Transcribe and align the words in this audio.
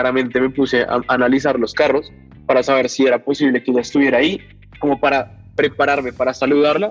claramente 0.00 0.40
me 0.40 0.48
puse 0.48 0.82
a 0.82 1.02
analizar 1.08 1.58
los 1.58 1.74
carros 1.74 2.10
para 2.46 2.62
saber 2.62 2.88
si 2.88 3.06
era 3.06 3.18
posible 3.18 3.62
que 3.62 3.70
ella 3.70 3.82
estuviera 3.82 4.16
ahí, 4.16 4.40
como 4.78 4.98
para 4.98 5.30
prepararme 5.54 6.10
para 6.10 6.32
saludarla. 6.32 6.88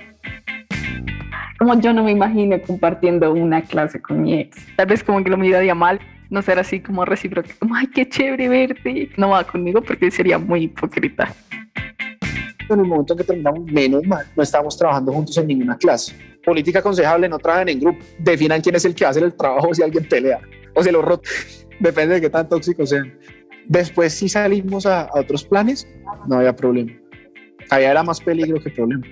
Como 1.57 1.79
yo 1.81 1.91
no 1.91 2.03
me 2.03 2.11
imagino 2.11 2.61
compartiendo 2.61 3.33
una 3.33 3.63
clase 3.63 3.99
con 3.99 4.21
mi 4.21 4.39
ex. 4.39 4.57
Tal 4.75 4.85
vez 4.85 5.03
como 5.03 5.23
que 5.23 5.31
lo 5.31 5.37
miraría 5.37 5.73
mal, 5.73 5.99
no 6.29 6.43
ser 6.43 6.59
así 6.59 6.81
como 6.81 7.03
recíproco, 7.03 7.49
como, 7.57 7.75
ay, 7.75 7.87
qué 7.87 8.07
chévere 8.07 8.47
verte. 8.47 9.09
No 9.17 9.29
va 9.29 9.43
conmigo 9.43 9.81
porque 9.81 10.11
sería 10.11 10.37
muy 10.37 10.65
hipócrita. 10.65 11.33
En 12.69 12.79
el 12.79 12.85
momento 12.85 13.13
en 13.13 13.17
que 13.17 13.23
terminamos, 13.23 13.65
menos 13.65 14.05
mal, 14.05 14.27
no 14.35 14.43
estábamos 14.43 14.77
trabajando 14.77 15.11
juntos 15.11 15.35
en 15.35 15.47
ninguna 15.47 15.75
clase. 15.77 16.15
Política 16.45 16.77
aconsejable, 16.77 17.27
no 17.27 17.39
trabajen 17.39 17.69
en 17.69 17.79
grupo. 17.79 18.05
Definan 18.19 18.61
quién 18.61 18.75
es 18.75 18.85
el 18.85 18.93
que 18.93 19.03
hace 19.03 19.19
el 19.19 19.33
trabajo 19.33 19.73
si 19.73 19.81
alguien 19.81 20.07
pelea 20.07 20.39
o 20.75 20.83
se 20.83 20.91
lo 20.91 21.01
rota. 21.01 21.27
Depende 21.79 22.15
de 22.15 22.21
qué 22.21 22.29
tan 22.29 22.47
tóxicos 22.49 22.89
sean. 22.89 23.17
Después, 23.67 24.13
si 24.13 24.29
salimos 24.29 24.85
a, 24.85 25.01
a 25.01 25.19
otros 25.19 25.43
planes, 25.43 25.87
no 26.27 26.37
había 26.37 26.55
problema. 26.55 26.91
Allá 27.69 27.91
era 27.91 28.03
más 28.03 28.19
peligro 28.19 28.59
que 28.61 28.69
problema. 28.69 29.05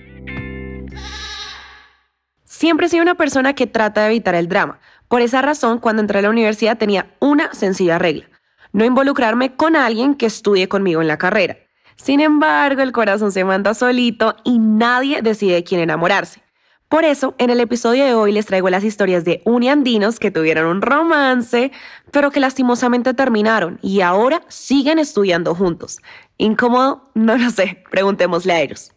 Siempre 2.43 2.87
he 2.87 2.89
sido 2.89 3.03
una 3.03 3.15
persona 3.15 3.53
que 3.53 3.67
trata 3.67 4.01
de 4.01 4.07
evitar 4.07 4.33
el 4.35 4.47
drama. 4.47 4.79
Por 5.07 5.21
esa 5.21 5.41
razón, 5.41 5.79
cuando 5.79 6.01
entré 6.01 6.19
a 6.19 6.21
la 6.23 6.29
universidad 6.29 6.77
tenía 6.77 7.15
una 7.19 7.53
sencilla 7.53 7.99
regla. 7.99 8.25
No 8.73 8.83
involucrarme 8.83 9.55
con 9.55 9.75
alguien 9.75 10.15
que 10.15 10.25
estudie 10.25 10.67
conmigo 10.67 11.01
en 11.01 11.07
la 11.07 11.17
carrera. 11.17 11.57
Sin 11.95 12.19
embargo, 12.19 12.81
el 12.81 12.91
corazón 12.91 13.31
se 13.31 13.43
manda 13.43 13.73
solito 13.73 14.35
y 14.43 14.59
nadie 14.59 15.21
decide 15.21 15.63
quién 15.63 15.81
enamorarse. 15.81 16.41
Por 16.89 17.03
eso, 17.03 17.35
en 17.37 17.49
el 17.49 17.59
episodio 17.59 18.05
de 18.05 18.13
hoy 18.13 18.31
les 18.31 18.45
traigo 18.45 18.69
las 18.69 18.85
historias 18.85 19.25
de 19.25 19.41
uniandinos 19.43 20.19
que 20.19 20.31
tuvieron 20.31 20.67
un 20.67 20.81
romance, 20.81 21.73
pero 22.11 22.31
que 22.31 22.39
lastimosamente 22.39 23.13
terminaron 23.13 23.77
y 23.81 23.99
ahora 23.99 24.41
siguen 24.47 24.97
estudiando 24.97 25.53
juntos. 25.53 25.99
¿Incómodo? 26.37 27.11
No 27.13 27.37
lo 27.37 27.49
sé, 27.49 27.83
preguntémosle 27.91 28.53
a 28.53 28.61
ellos. 28.61 28.93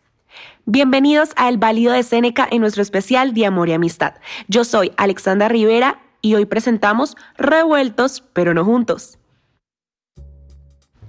Bienvenidos 0.66 1.30
a 1.34 1.48
El 1.48 1.58
Válido 1.58 1.92
de 1.92 2.04
Séneca 2.04 2.46
en 2.48 2.60
nuestro 2.60 2.80
especial 2.80 3.34
de 3.34 3.46
Amor 3.46 3.68
y 3.68 3.72
Amistad. 3.72 4.14
Yo 4.46 4.62
soy 4.62 4.92
Alexandra 4.96 5.48
Rivera 5.48 5.98
y 6.22 6.36
hoy 6.36 6.44
presentamos 6.44 7.16
Revueltos, 7.38 8.22
pero 8.32 8.54
no 8.54 8.64
juntos. 8.64 9.18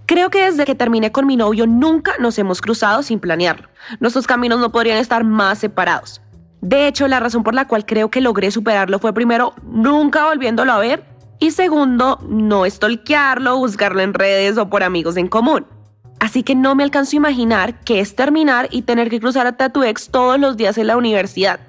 Creo 0.08 0.32
que 0.32 0.46
desde 0.46 0.66
que 0.66 0.74
terminé 0.74 1.12
con 1.12 1.28
mi 1.28 1.38
novio 1.38 1.68
nunca 1.68 2.14
nos 2.20 2.40
hemos 2.40 2.60
cruzado 2.60 3.04
sin 3.04 3.20
planearlo. 3.20 3.70
Nuestros 4.00 4.26
caminos 4.26 4.60
no 4.60 4.72
podrían 4.72 4.98
estar 4.98 5.24
más 5.24 5.60
separados. 5.60 6.21
De 6.62 6.88
hecho, 6.88 7.08
la 7.08 7.20
razón 7.20 7.44
por 7.44 7.56
la 7.56 7.68
cual 7.68 7.86
creo 7.86 8.10
que 8.10 8.22
logré 8.22 8.52
superarlo 8.52 9.00
fue 9.00 9.14
primero, 9.14 9.54
nunca 9.64 10.28
volviéndolo 10.28 10.72
a 10.72 10.80
ver, 10.80 11.04
y 11.40 11.52
segundo, 11.52 12.20
no 12.30 12.66
estolquearlo, 12.66 13.58
buscarlo 13.58 14.02
en 14.02 14.14
redes 14.14 14.60
o 14.60 14.70
por 14.70 14.84
amigos 14.84 15.18
en 15.18 15.28
común. 15.28 15.66
Así 16.20 16.44
que 16.44 16.54
no 16.54 16.76
me 16.76 16.84
alcanzo 16.84 17.16
a 17.16 17.18
imaginar 17.18 17.80
qué 17.84 18.00
es 18.00 18.16
terminar 18.16 18.68
y 18.70 18.84
tener 18.84 19.10
que 19.10 19.20
cruzar 19.20 19.48
a 19.48 19.70
tu 19.70 19.84
ex 19.84 20.10
todos 20.10 20.40
los 20.40 20.56
días 20.56 20.78
en 20.78 20.86
la 20.86 20.98
universidad. 20.98 21.60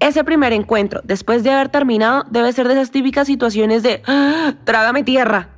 Ese 0.00 0.24
primer 0.24 0.52
encuentro, 0.52 1.00
después 1.04 1.44
de 1.44 1.52
haber 1.52 1.68
terminado, 1.68 2.24
debe 2.28 2.52
ser 2.52 2.66
de 2.66 2.74
esas 2.74 2.90
típicas 2.90 3.28
situaciones 3.28 3.84
de 3.84 4.02
¡Ah! 4.08 4.54
trágame 4.64 5.04
tierra. 5.04 5.48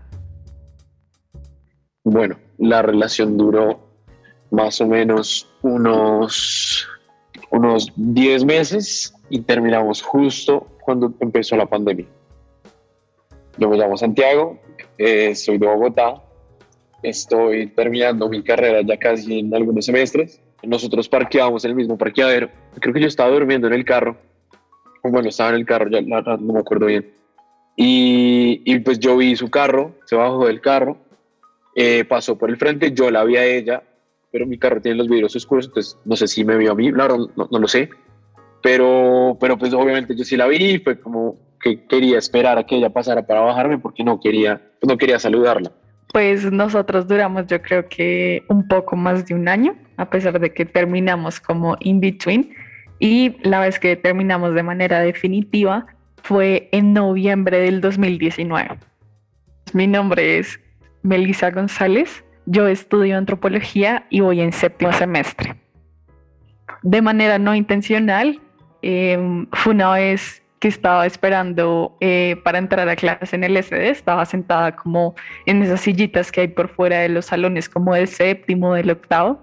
Bueno, 2.04 2.36
la 2.58 2.82
relación 2.82 3.38
duró 3.38 3.80
más 4.50 4.82
o 4.82 4.86
menos 4.86 5.48
unos 5.62 6.86
unos 7.50 7.92
10 7.96 8.44
meses 8.44 9.14
y 9.30 9.40
terminamos 9.40 10.02
justo 10.02 10.66
cuando 10.80 11.12
empezó 11.20 11.56
la 11.56 11.66
pandemia. 11.66 12.06
Yo 13.58 13.68
me 13.68 13.76
llamo 13.76 13.96
Santiago, 13.96 14.58
eh, 14.98 15.34
soy 15.34 15.58
de 15.58 15.66
Bogotá, 15.66 16.22
estoy 17.02 17.68
terminando 17.68 18.28
mi 18.28 18.42
carrera 18.42 18.82
ya 18.82 18.96
casi 18.98 19.38
en 19.38 19.54
algunos 19.54 19.84
semestres. 19.84 20.40
Nosotros 20.62 21.08
parqueábamos 21.08 21.64
en 21.64 21.70
el 21.70 21.76
mismo 21.76 21.96
parqueadero. 21.96 22.50
Creo 22.80 22.92
que 22.92 23.00
yo 23.00 23.06
estaba 23.06 23.30
durmiendo 23.30 23.66
en 23.66 23.74
el 23.74 23.84
carro. 23.84 24.16
Bueno, 25.02 25.28
estaba 25.28 25.50
en 25.50 25.56
el 25.56 25.66
carro, 25.66 25.88
ya 25.88 26.00
no 26.00 26.52
me 26.52 26.58
acuerdo 26.58 26.86
bien. 26.86 27.12
Y, 27.76 28.62
y, 28.64 28.78
pues 28.80 28.98
yo 28.98 29.16
vi 29.18 29.36
su 29.36 29.50
carro, 29.50 29.94
se 30.06 30.16
bajó 30.16 30.46
del 30.46 30.62
carro, 30.62 30.96
eh, 31.74 32.04
pasó 32.06 32.38
por 32.38 32.48
el 32.48 32.56
frente, 32.56 32.92
yo 32.92 33.10
la 33.10 33.22
vi 33.22 33.36
a 33.36 33.44
ella, 33.44 33.82
pero 34.36 34.46
mi 34.46 34.58
carro 34.58 34.82
tiene 34.82 34.98
los 34.98 35.08
vidrios 35.08 35.34
oscuros, 35.34 35.64
entonces 35.64 35.98
no 36.04 36.14
sé 36.14 36.28
si 36.28 36.44
me 36.44 36.58
vio 36.58 36.72
a 36.72 36.74
mí, 36.74 36.92
claro, 36.92 37.16
no, 37.36 37.48
no, 37.50 37.58
lo 37.58 37.66
sé, 37.66 37.88
pero, 38.62 39.38
pero 39.40 39.56
pues 39.56 39.72
obviamente 39.72 40.14
yo 40.14 40.24
sí 40.24 40.36
la 40.36 40.46
vi 40.46 40.78
fue 40.78 41.00
como 41.00 41.36
que 41.58 41.86
quería 41.86 42.18
esperar 42.18 42.58
a 42.58 42.66
que 42.66 42.76
ella 42.76 42.90
pasara 42.90 43.26
para 43.26 43.40
bajarme 43.40 43.78
porque 43.78 44.04
no 44.04 44.20
quería, 44.20 44.60
no 44.86 44.98
quería 44.98 45.18
saludarla. 45.18 45.72
Pues 46.12 46.52
nosotros 46.52 47.08
duramos 47.08 47.46
yo 47.46 47.62
creo 47.62 47.88
que 47.88 48.42
un 48.50 48.68
poco 48.68 48.94
más 48.94 49.24
de 49.24 49.32
un 49.32 49.48
año, 49.48 49.74
a 49.96 50.10
pesar 50.10 50.38
de 50.38 50.52
que 50.52 50.66
terminamos 50.66 51.40
como 51.40 51.78
in 51.80 52.00
between 52.00 52.50
y 52.98 53.38
la 53.42 53.60
vez 53.60 53.78
que 53.78 53.96
terminamos 53.96 54.54
de 54.54 54.62
manera 54.62 55.00
definitiva 55.00 55.86
fue 56.22 56.68
en 56.72 56.92
noviembre 56.92 57.58
del 57.60 57.80
2019. 57.80 58.76
Mi 59.72 59.86
nombre 59.86 60.36
es 60.36 60.60
Melissa 61.02 61.50
González 61.50 62.22
yo 62.46 62.68
estudio 62.68 63.18
antropología 63.18 64.06
y 64.08 64.20
voy 64.20 64.40
en 64.40 64.52
séptimo 64.52 64.92
semestre. 64.92 65.56
De 66.82 67.02
manera 67.02 67.38
no 67.38 67.54
intencional, 67.54 68.40
em, 68.82 69.46
fue 69.52 69.72
una 69.72 69.92
vez 69.92 70.42
que 70.60 70.68
estaba 70.68 71.04
esperando 71.04 71.96
eh, 72.00 72.36
para 72.44 72.58
entrar 72.58 72.88
a 72.88 72.96
clase 72.96 73.36
en 73.36 73.44
el 73.44 73.56
SD, 73.56 73.90
estaba 73.90 74.24
sentada 74.24 74.74
como 74.74 75.14
en 75.44 75.62
esas 75.62 75.80
sillitas 75.80 76.32
que 76.32 76.42
hay 76.42 76.48
por 76.48 76.68
fuera 76.68 77.00
de 77.00 77.08
los 77.08 77.26
salones, 77.26 77.68
como 77.68 77.94
del 77.94 78.08
séptimo, 78.08 78.74
del 78.74 78.90
octavo, 78.90 79.38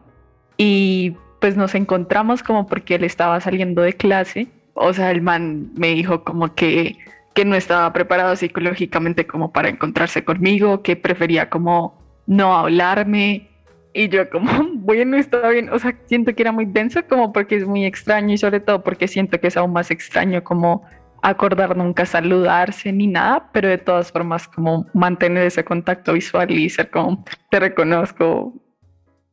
y 0.58 1.16
pues 1.40 1.58
nos 1.58 1.76
encontramos 1.76 2.42
como 2.42 2.66
porque 2.66 2.96
él 2.96 3.04
estaba 3.04 3.40
saliendo 3.42 3.82
de 3.82 3.94
clase, 3.94 4.48
o 4.74 4.94
sea, 4.94 5.12
el 5.12 5.22
man 5.22 5.72
me 5.76 5.90
dijo 5.90 6.24
como 6.24 6.56
que, 6.56 6.98
que 7.34 7.46
no 7.46 7.56
estaba 7.56 7.92
preparado 7.94 8.36
psicológicamente 8.36 9.28
como 9.28 9.52
para 9.52 9.70
encontrarse 9.70 10.24
conmigo, 10.24 10.82
que 10.82 10.96
prefería 10.96 11.50
como 11.50 12.03
no 12.26 12.56
hablarme. 12.56 13.50
Y 13.94 14.10
yo 14.10 14.30
como, 14.30 14.50
bueno, 14.74 15.18
está 15.18 15.48
bien, 15.50 15.70
o 15.70 15.80
sea, 15.80 15.98
siento 16.06 16.34
que 16.34 16.42
era 16.44 16.52
muy 16.52 16.66
denso 16.66 17.02
como 17.08 17.32
porque 17.32 17.56
es 17.56 17.68
muy 17.68 17.86
extraño 17.86 18.34
y 18.34 18.38
sobre 18.38 18.60
todo 18.60 18.84
porque 18.84 19.08
siento 19.08 19.40
que 19.40 19.48
es 19.48 19.58
aún 19.58 19.74
más 19.74 19.92
extraño 19.92 20.44
como 20.44 20.84
acordar 21.22 21.78
nunca 21.78 22.06
saludarse 22.06 22.92
ni 22.92 23.08
nada, 23.08 23.50
pero 23.54 23.70
de 23.70 23.78
todas 23.78 24.12
formas 24.12 24.48
como 24.48 24.86
mantener 24.94 25.48
ese 25.48 25.64
contacto 25.64 26.14
visual 26.14 26.52
y 26.52 26.70
ser 26.70 26.92
como, 26.92 27.24
te 27.50 27.60
reconozco. 27.60 28.54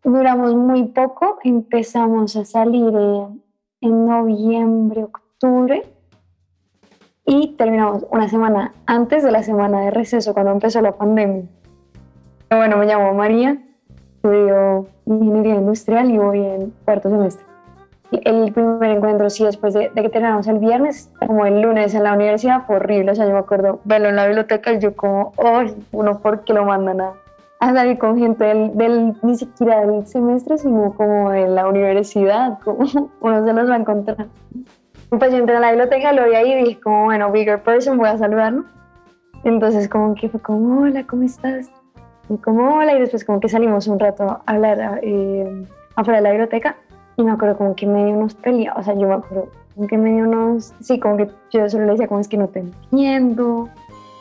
Duramos 0.05 0.55
muy 0.55 0.85
poco, 0.85 1.39
empezamos 1.43 2.37
a 2.37 2.45
salir 2.45 2.93
en 3.81 4.07
noviembre, 4.07 5.05
octubre 5.05 5.83
y 7.27 7.57
terminamos 7.57 8.07
una 8.11 8.29
semana 8.29 8.73
antes 8.87 9.25
de 9.25 9.33
la 9.33 9.43
semana 9.43 9.81
de 9.81 9.91
receso 9.91 10.33
cuando 10.33 10.53
empezó 10.53 10.81
la 10.81 10.97
pandemia. 10.97 11.45
Bueno, 12.53 12.79
me 12.79 12.87
llamo 12.87 13.15
María, 13.15 13.59
estudio 14.17 14.89
ingeniería 15.07 15.55
industrial 15.55 16.11
y 16.11 16.19
voy 16.19 16.41
en 16.41 16.73
cuarto 16.85 17.09
semestre. 17.09 17.47
El 18.11 18.53
primer 18.53 18.91
encuentro, 18.91 19.31
sí, 19.31 19.45
después 19.45 19.73
de, 19.73 19.93
que 19.95 20.09
terminamos 20.09 20.49
el 20.49 20.59
viernes, 20.59 21.13
como 21.25 21.47
el 21.47 21.61
lunes 21.61 21.95
en 21.95 22.03
la 22.03 22.13
universidad, 22.13 22.67
fue 22.67 22.77
horrible. 22.77 23.13
O 23.13 23.15
sea, 23.15 23.27
yo 23.27 23.35
me 23.35 23.39
acuerdo 23.39 23.79
verlo 23.85 24.09
en 24.09 24.17
la 24.17 24.27
biblioteca 24.27 24.73
y 24.73 24.81
yo 24.81 24.97
como, 24.97 25.33
oh, 25.37 25.63
uno, 25.93 26.19
¿por 26.19 26.43
qué 26.43 26.53
lo 26.53 26.65
mandan 26.65 27.01
a, 27.01 27.13
a 27.61 27.73
salir 27.73 27.99
con 27.99 28.19
gente 28.19 28.45
del, 28.45 29.17
ni 29.23 29.37
siquiera 29.37 29.87
del 29.87 30.05
semestre, 30.09 30.59
sino 30.59 30.93
como 30.95 31.31
de 31.31 31.47
la 31.47 31.69
universidad? 31.69 32.59
Como 32.65 32.81
uno 33.21 33.47
se 33.47 33.53
los 33.53 33.71
va 33.71 33.75
a 33.75 33.79
encontrar. 33.79 34.27
Yo 35.13 35.37
entré 35.37 35.57
a 35.57 35.61
la 35.61 35.71
biblioteca, 35.71 36.13
lo 36.13 36.25
vi 36.25 36.35
ahí 36.35 36.53
y 36.53 36.65
dije 36.65 36.81
como, 36.81 37.05
bueno, 37.05 37.31
bigger 37.31 37.63
person, 37.63 37.97
voy 37.97 38.09
a 38.09 38.19
saludarlo. 38.19 38.65
Entonces 39.45 39.89
como 39.89 40.17
que 40.17 40.29
fue 40.29 40.41
como, 40.41 40.83
hola, 40.83 41.07
¿cómo 41.07 41.23
estás? 41.23 41.71
Y 42.31 42.39
como 42.39 42.77
hola, 42.77 42.95
y 42.95 43.01
después 43.01 43.25
como 43.25 43.41
que 43.41 43.49
salimos 43.49 43.89
un 43.89 43.99
rato 43.99 44.23
a 44.25 44.43
hablar 44.47 45.01
eh, 45.03 45.67
afuera 45.97 46.19
de 46.19 46.23
la 46.23 46.31
biblioteca 46.31 46.77
y 47.17 47.25
me 47.25 47.33
acuerdo 47.33 47.59
como 47.59 47.75
que 47.75 47.87
me 47.87 48.07
dio 48.07 48.15
unos 48.15 48.35
peleas, 48.35 48.75
o 48.77 48.83
sea, 48.83 48.95
yo 48.95 49.09
me 49.09 49.15
acuerdo 49.15 49.49
como 49.75 49.89
que 49.89 49.99
me 49.99 50.13
dio 50.13 50.25
unos, 50.29 50.73
sí, 50.81 51.01
como 51.01 51.17
que 51.17 51.29
yo 51.51 51.69
solo 51.69 51.87
le 51.87 51.93
decía 51.93 52.07
como 52.07 52.21
es 52.21 52.29
que 52.29 52.37
no 52.37 52.49
te 52.49 52.61
entiendo, 52.61 53.69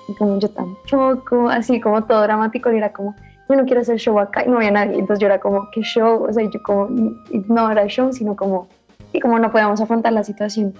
y 0.08 0.16
como 0.16 0.40
yo 0.40 0.50
tampoco, 0.50 1.50
así 1.50 1.80
como 1.80 2.04
todo 2.04 2.24
dramático, 2.24 2.72
y 2.72 2.78
era 2.78 2.92
como, 2.92 3.16
yo 3.48 3.56
no 3.56 3.66
quiero 3.66 3.82
hacer 3.82 3.98
show 3.98 4.20
acá, 4.20 4.44
y 4.44 4.50
no 4.50 4.58
había 4.58 4.72
nadie, 4.72 4.98
entonces 4.98 5.20
yo 5.20 5.28
era 5.28 5.40
como, 5.40 5.70
¿qué 5.72 5.82
show? 5.82 6.26
O 6.28 6.34
sea, 6.34 6.44
yo 6.44 6.62
como, 6.64 6.88
no 7.48 7.72
era 7.72 7.86
show, 7.88 8.12
sino 8.12 8.36
como, 8.36 8.68
y 9.14 9.20
como 9.20 9.38
no 9.38 9.52
podíamos 9.52 9.80
afrontar 9.82 10.14
la 10.14 10.24
situación. 10.24 10.74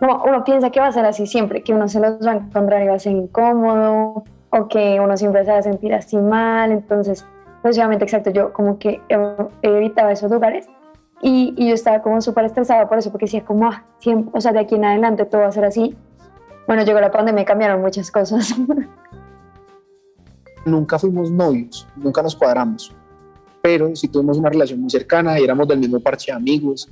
Como 0.00 0.22
uno 0.24 0.44
piensa 0.44 0.70
que 0.70 0.80
va 0.80 0.88
a 0.88 0.92
ser 0.92 1.06
así 1.06 1.26
siempre, 1.26 1.62
que 1.62 1.72
uno 1.72 1.88
se 1.88 1.98
los 1.98 2.24
va 2.24 2.32
a 2.32 2.36
encontrar 2.36 2.82
y 2.82 2.88
va 2.88 2.94
a 2.94 2.98
ser 2.98 3.12
incómodo, 3.12 4.24
o 4.56 4.68
que 4.68 4.98
uno 5.00 5.16
siempre 5.16 5.44
se 5.44 5.50
va 5.50 5.58
a 5.58 5.62
sentir 5.62 5.92
así 5.94 6.16
mal, 6.16 6.72
entonces, 6.72 7.26
pues 7.62 7.76
obviamente, 7.76 8.04
exacto, 8.04 8.30
yo 8.30 8.52
como 8.52 8.78
que 8.78 9.00
evitaba 9.62 10.12
esos 10.12 10.30
lugares 10.30 10.66
y, 11.20 11.54
y 11.56 11.68
yo 11.68 11.74
estaba 11.74 12.02
como 12.02 12.20
súper 12.20 12.46
estresada 12.46 12.88
por 12.88 12.98
eso, 12.98 13.10
porque 13.10 13.26
decía 13.26 13.44
como, 13.44 13.68
ah, 13.68 13.84
siempre, 13.98 14.30
o 14.34 14.40
sea, 14.40 14.52
de 14.52 14.60
aquí 14.60 14.74
en 14.74 14.84
adelante 14.84 15.24
todo 15.24 15.42
va 15.42 15.48
a 15.48 15.52
ser 15.52 15.64
así. 15.64 15.96
Bueno, 16.66 16.84
llegó 16.84 17.00
la 17.00 17.10
pandemia 17.10 17.42
y 17.42 17.44
cambiaron 17.44 17.80
muchas 17.80 18.10
cosas. 18.10 18.54
nunca 20.66 20.98
fuimos 20.98 21.30
novios, 21.30 21.86
nunca 21.96 22.22
nos 22.22 22.34
cuadramos, 22.34 22.92
pero 23.62 23.94
sí 23.94 24.08
tuvimos 24.08 24.36
una 24.36 24.50
relación 24.50 24.80
muy 24.80 24.90
cercana 24.90 25.38
y 25.38 25.44
éramos 25.44 25.68
del 25.68 25.78
mismo 25.78 26.00
parche 26.00 26.32
de 26.32 26.36
amigos. 26.36 26.90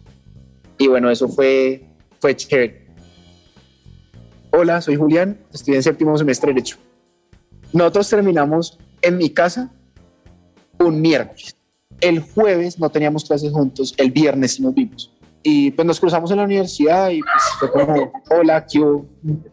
Y 0.79 0.89
bueno, 0.89 1.11
eso 1.11 1.29
fue, 1.29 1.87
fue 2.21 2.35
chévere. 2.35 2.85
Hola, 4.51 4.81
soy 4.81 4.97
Julián, 4.97 5.39
estoy 5.53 5.75
en 5.75 5.83
séptimo 5.83 6.17
semestre 6.17 6.49
de 6.49 6.55
Derecho. 6.55 6.79
Nosotros 7.75 8.09
terminamos 8.09 8.79
en 9.03 9.19
mi 9.19 9.31
casa 9.31 9.69
un 10.79 11.01
miércoles. 11.01 11.57
El 12.01 12.21
jueves 12.21 12.79
no 12.79 12.89
teníamos 12.89 13.25
clases 13.25 13.53
juntos, 13.53 13.95
el 13.97 14.13
viernes 14.13 14.55
sí 14.55 14.63
nos 14.63 14.75
vimos. 14.75 15.13
Y 15.43 15.73
pues 15.73 15.85
nos 15.85 15.99
cruzamos 15.99 16.31
en 16.31 16.37
la 16.37 16.45
universidad 16.45 17.11
y 17.11 17.21
pues 17.21 17.43
fue 17.59 17.73
como, 17.73 18.13
hola, 18.31 18.65
¿qué 18.65 18.79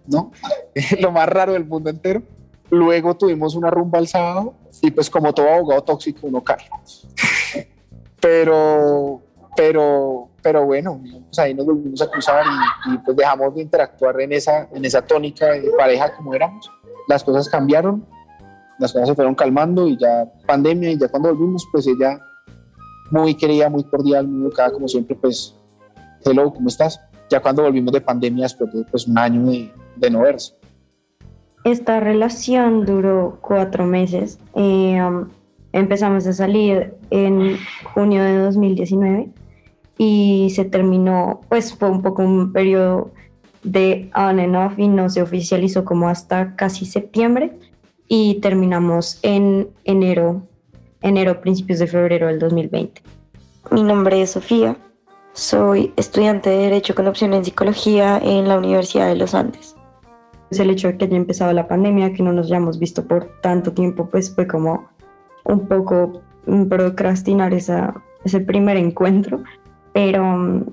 ¿No? 0.06 0.31
Lo 1.00 1.12
más 1.12 1.27
raro 1.27 1.53
del 1.53 1.65
mundo 1.65 1.89
entero. 1.89 2.21
Luego 2.69 3.18
tuvimos 3.18 3.56
una 3.56 3.71
rumba 3.71 3.97
el 3.97 4.07
sábado 4.07 4.53
y 4.81 4.91
pues 4.91 5.09
como 5.09 5.33
todo 5.33 5.50
abogado 5.50 5.83
tóxico 5.83 6.27
uno 6.27 6.44
cae. 6.44 6.69
Pero, 8.21 9.19
pero, 9.56 10.29
pero 10.44 10.63
bueno, 10.63 11.01
pues 11.25 11.39
ahí 11.39 11.56
nos 11.56 11.65
volvimos 11.65 12.00
a 12.03 12.12
cruzar 12.12 12.45
y, 12.85 12.97
pues 13.00 13.17
dejamos 13.17 13.56
de 13.56 13.63
interactuar 13.63 14.21
en 14.21 14.33
esa, 14.33 14.69
en 14.71 14.85
esa 14.85 15.01
tónica 15.01 15.47
de 15.47 15.71
pareja 15.71 16.15
como 16.15 16.35
éramos. 16.35 16.69
Las 17.11 17.25
cosas 17.25 17.49
cambiaron, 17.49 18.05
las 18.79 18.93
cosas 18.93 19.09
se 19.09 19.15
fueron 19.15 19.35
calmando 19.35 19.85
y 19.85 19.97
ya 19.97 20.31
pandemia 20.47 20.91
y 20.91 20.97
ya 20.97 21.09
cuando 21.09 21.27
volvimos 21.27 21.67
pues 21.69 21.85
ella 21.85 22.17
muy 23.09 23.35
querida, 23.35 23.69
muy 23.69 23.83
cordial, 23.83 24.29
muy 24.29 24.43
educada 24.45 24.71
como 24.71 24.87
siempre 24.87 25.17
pues 25.17 25.53
hello, 26.23 26.53
¿cómo 26.53 26.69
estás? 26.69 27.01
Ya 27.29 27.41
cuando 27.41 27.63
volvimos 27.63 27.91
de 27.91 27.99
pandemia 27.99 28.43
después 28.43 28.71
de 28.71 28.85
pues 28.85 29.07
un 29.07 29.17
año 29.17 29.43
de, 29.43 29.69
de 29.97 30.09
no 30.09 30.21
verse. 30.21 30.53
Esta 31.65 31.99
relación 31.99 32.85
duró 32.85 33.39
cuatro 33.41 33.85
meses. 33.85 34.39
Eh, 34.55 34.97
um, 35.03 35.27
empezamos 35.73 36.25
a 36.27 36.31
salir 36.31 36.93
en 37.09 37.57
junio 37.93 38.23
de 38.23 38.37
2019 38.37 39.27
y 39.97 40.49
se 40.55 40.63
terminó, 40.63 41.41
pues 41.49 41.73
fue 41.73 41.89
un 41.89 42.01
poco 42.01 42.23
un 42.23 42.53
periodo 42.53 43.11
de 43.63 44.09
on 44.15 44.39
and 44.39 44.55
off 44.55 44.77
y 44.77 44.87
no 44.87 45.09
se 45.09 45.21
oficializó 45.21 45.85
como 45.85 46.09
hasta 46.09 46.55
casi 46.55 46.85
septiembre. 46.85 47.57
Y 48.07 48.39
terminamos 48.41 49.19
en 49.23 49.69
enero, 49.85 50.43
enero, 51.01 51.39
principios 51.41 51.79
de 51.79 51.87
febrero 51.87 52.27
del 52.27 52.39
2020. 52.39 53.01
Mi 53.69 53.83
nombre 53.83 54.21
es 54.21 54.31
Sofía, 54.31 54.75
soy 55.33 55.93
estudiante 55.95 56.49
de 56.49 56.57
Derecho 56.57 56.93
con 56.93 57.07
opción 57.07 57.33
en 57.33 57.45
Psicología 57.45 58.19
en 58.21 58.49
la 58.49 58.57
Universidad 58.57 59.07
de 59.07 59.15
los 59.15 59.33
Andes. 59.33 59.77
El 60.51 60.69
hecho 60.69 60.89
de 60.89 60.97
que 60.97 61.05
haya 61.05 61.15
empezado 61.15 61.53
la 61.53 61.69
pandemia, 61.69 62.11
que 62.11 62.21
no 62.21 62.33
nos 62.33 62.47
hayamos 62.47 62.77
visto 62.77 63.07
por 63.07 63.25
tanto 63.41 63.71
tiempo, 63.71 64.09
pues 64.09 64.35
fue 64.35 64.45
como 64.45 64.89
un 65.45 65.67
poco 65.67 66.21
procrastinar 66.67 67.53
esa, 67.53 67.93
ese 68.25 68.41
primer 68.41 68.75
encuentro, 68.75 69.41
pero, 69.93 70.65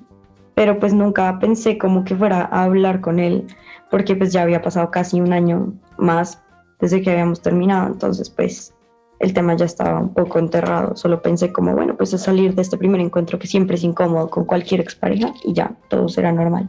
pero 0.58 0.80
pues 0.80 0.92
nunca 0.92 1.38
pensé 1.38 1.78
como 1.78 2.04
que 2.04 2.16
fuera 2.16 2.48
a 2.50 2.64
hablar 2.64 3.00
con 3.00 3.20
él, 3.20 3.46
porque 3.92 4.16
pues 4.16 4.32
ya 4.32 4.42
había 4.42 4.60
pasado 4.60 4.90
casi 4.90 5.20
un 5.20 5.32
año 5.32 5.72
más 5.98 6.42
desde 6.80 7.00
que 7.00 7.12
habíamos 7.12 7.40
terminado, 7.40 7.86
entonces 7.86 8.28
pues 8.28 8.74
el 9.20 9.32
tema 9.32 9.54
ya 9.54 9.66
estaba 9.66 10.00
un 10.00 10.12
poco 10.12 10.40
enterrado, 10.40 10.96
solo 10.96 11.22
pensé 11.22 11.52
como, 11.52 11.76
bueno, 11.76 11.96
pues 11.96 12.12
a 12.12 12.18
salir 12.18 12.56
de 12.56 12.62
este 12.62 12.76
primer 12.76 13.00
encuentro 13.00 13.38
que 13.38 13.46
siempre 13.46 13.76
es 13.76 13.84
incómodo 13.84 14.28
con 14.30 14.46
cualquier 14.46 14.80
expareja 14.80 15.32
y 15.44 15.52
ya, 15.52 15.76
todo 15.86 16.08
será 16.08 16.32
normal. 16.32 16.68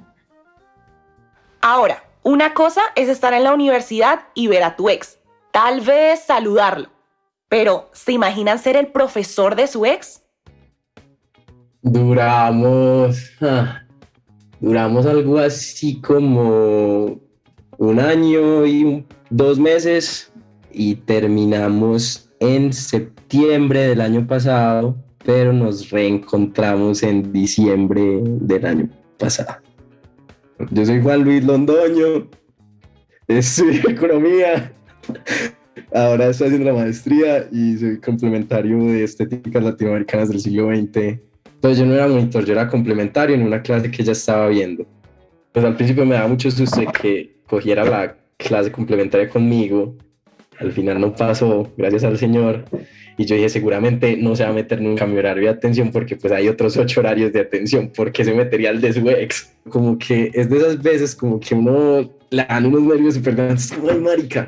Ahora, 1.59 2.03
una 2.21 2.53
cosa 2.53 2.81
es 2.93 3.09
estar 3.09 3.33
en 3.33 3.43
la 3.43 3.55
universidad 3.55 4.19
y 4.35 4.45
ver 4.45 4.61
a 4.61 4.75
tu 4.75 4.89
ex, 4.89 5.17
tal 5.49 5.81
vez 5.81 6.21
saludarlo, 6.21 6.89
pero 7.47 7.89
¿se 7.93 8.11
imaginan 8.11 8.59
ser 8.59 8.75
el 8.75 8.85
profesor 8.85 9.55
de 9.55 9.65
su 9.65 9.87
ex? 9.87 10.21
Duramos, 11.81 13.31
duramos 14.59 15.05
algo 15.05 15.37
así 15.37 16.01
como 16.01 17.19
un 17.77 17.99
año 17.99 18.65
y 18.65 19.05
dos 19.29 19.57
meses 19.59 20.31
y 20.73 20.95
terminamos 20.95 22.29
en 22.41 22.73
septiembre 22.73 23.87
del 23.87 24.01
año 24.01 24.27
pasado, 24.27 24.97
pero 25.25 25.53
nos 25.53 25.89
reencontramos 25.89 27.01
en 27.03 27.31
diciembre 27.31 28.21
del 28.23 28.65
año 28.65 28.89
pasado. 29.17 29.61
Yo 30.71 30.85
soy 30.85 31.01
Juan 31.01 31.23
Luis 31.23 31.45
Londoño, 31.45 32.29
estudio 33.29 33.89
economía, 33.89 34.73
ahora 35.93 36.27
estoy 36.27 36.47
haciendo 36.47 36.71
la 36.71 36.77
maestría 36.77 37.47
y 37.51 37.77
soy 37.77 37.99
complementario 38.01 38.77
de 38.83 39.05
estéticas 39.05 39.63
latinoamericanas 39.63 40.27
del 40.27 40.41
siglo 40.41 40.67
XX. 40.75 41.28
Entonces 41.59 41.79
yo 41.79 41.85
no 41.85 41.93
era 41.93 42.07
monitor, 42.07 42.45
yo 42.45 42.53
era 42.53 42.69
complementario 42.69 43.35
en 43.35 43.43
una 43.43 43.61
clase 43.61 43.91
que 43.91 44.01
ya 44.01 44.13
estaba 44.13 44.47
viendo. 44.47 44.85
Pues 45.51 45.65
al 45.65 45.75
principio 45.75 46.05
me 46.05 46.15
daba 46.15 46.29
mucho 46.29 46.49
susto 46.49 46.79
de 46.79 46.87
que 46.87 47.35
cogiera 47.47 47.83
la 47.83 48.15
clase 48.37 48.71
complementaria 48.71 49.27
conmigo. 49.27 49.93
Al 50.57 50.71
final 50.71 51.01
no 51.01 51.13
pasó, 51.13 51.69
gracias 51.75 52.05
al 52.05 52.17
Señor. 52.17 52.63
Y 53.17 53.25
yo 53.25 53.35
dije, 53.35 53.49
seguramente 53.49 54.15
no 54.15 54.37
se 54.37 54.45
va 54.45 54.51
a 54.51 54.53
meter 54.53 54.81
nunca 54.81 55.05
mi 55.05 55.17
horario 55.17 55.43
de 55.43 55.49
atención 55.49 55.91
porque 55.91 56.15
pues 56.15 56.31
hay 56.31 56.47
otros 56.47 56.77
ocho 56.77 57.01
horarios 57.01 57.33
de 57.33 57.41
atención. 57.41 57.91
porque 57.93 58.23
se 58.23 58.33
metería 58.33 58.69
el 58.69 58.79
de 58.79 58.93
su 58.93 59.09
ex? 59.09 59.51
Como 59.67 59.97
que 59.97 60.31
es 60.33 60.49
de 60.49 60.59
esas 60.59 60.81
veces 60.81 61.13
como 61.13 61.41
que 61.41 61.55
uno 61.55 62.09
le 62.29 62.45
dan 62.45 62.67
unos 62.67 62.83
nervios 62.83 63.15
súper 63.15 63.35
grandes, 63.35 63.73
ay, 63.73 63.99
marica. 63.99 64.47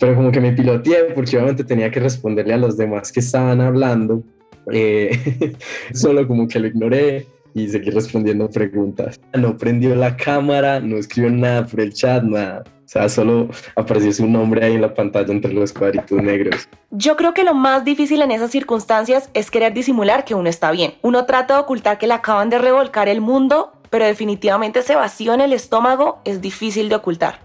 Pero 0.00 0.14
como 0.14 0.32
que 0.32 0.40
me 0.40 0.52
piloteé 0.52 1.12
porque 1.14 1.36
obviamente 1.36 1.62
tenía 1.62 1.90
que 1.90 2.00
responderle 2.00 2.54
a 2.54 2.56
los 2.56 2.78
demás 2.78 3.12
que 3.12 3.20
estaban 3.20 3.60
hablando. 3.60 4.22
Eh, 4.72 5.54
solo 5.94 6.26
como 6.26 6.48
que 6.48 6.58
lo 6.58 6.66
ignoré 6.66 7.26
y 7.54 7.68
seguí 7.68 7.90
respondiendo 7.90 8.50
preguntas. 8.50 9.18
No 9.32 9.56
prendió 9.56 9.94
la 9.94 10.16
cámara, 10.16 10.78
no 10.78 10.98
escribió 10.98 11.30
nada 11.30 11.66
por 11.66 11.80
el 11.80 11.92
chat, 11.94 12.22
nada. 12.22 12.64
O 12.66 12.88
sea, 12.88 13.08
solo 13.08 13.48
apareció 13.74 14.12
su 14.12 14.26
nombre 14.28 14.64
ahí 14.64 14.74
en 14.74 14.82
la 14.82 14.94
pantalla 14.94 15.32
entre 15.32 15.52
los 15.52 15.72
cuadritos 15.72 16.22
negros. 16.22 16.68
Yo 16.90 17.16
creo 17.16 17.34
que 17.34 17.42
lo 17.42 17.54
más 17.54 17.84
difícil 17.84 18.22
en 18.22 18.30
esas 18.30 18.50
circunstancias 18.50 19.30
es 19.34 19.50
querer 19.50 19.72
disimular 19.72 20.24
que 20.24 20.34
uno 20.34 20.48
está 20.48 20.70
bien. 20.70 20.94
Uno 21.02 21.24
trata 21.24 21.54
de 21.54 21.60
ocultar 21.60 21.98
que 21.98 22.06
le 22.06 22.14
acaban 22.14 22.50
de 22.50 22.58
revolcar 22.58 23.08
el 23.08 23.20
mundo, 23.20 23.72
pero 23.90 24.04
definitivamente 24.04 24.80
ese 24.80 24.94
vacío 24.94 25.34
en 25.34 25.40
el 25.40 25.52
estómago 25.52 26.20
es 26.24 26.40
difícil 26.40 26.88
de 26.88 26.94
ocultar. 26.94 27.40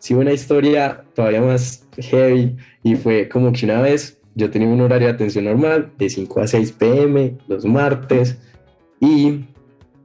Sí, 0.00 0.14
una 0.14 0.32
historia 0.32 1.04
todavía 1.14 1.40
más 1.40 1.86
heavy 1.96 2.56
y 2.82 2.96
fue 2.96 3.28
como 3.28 3.52
que 3.52 3.64
una 3.64 3.80
vez 3.80 4.18
yo 4.34 4.50
tenía 4.50 4.68
un 4.68 4.80
horario 4.80 5.08
de 5.08 5.14
atención 5.14 5.44
normal 5.44 5.92
de 5.98 6.10
5 6.10 6.40
a 6.40 6.46
6 6.46 6.72
pm 6.72 7.36
los 7.48 7.64
martes 7.64 8.38
y 9.00 9.44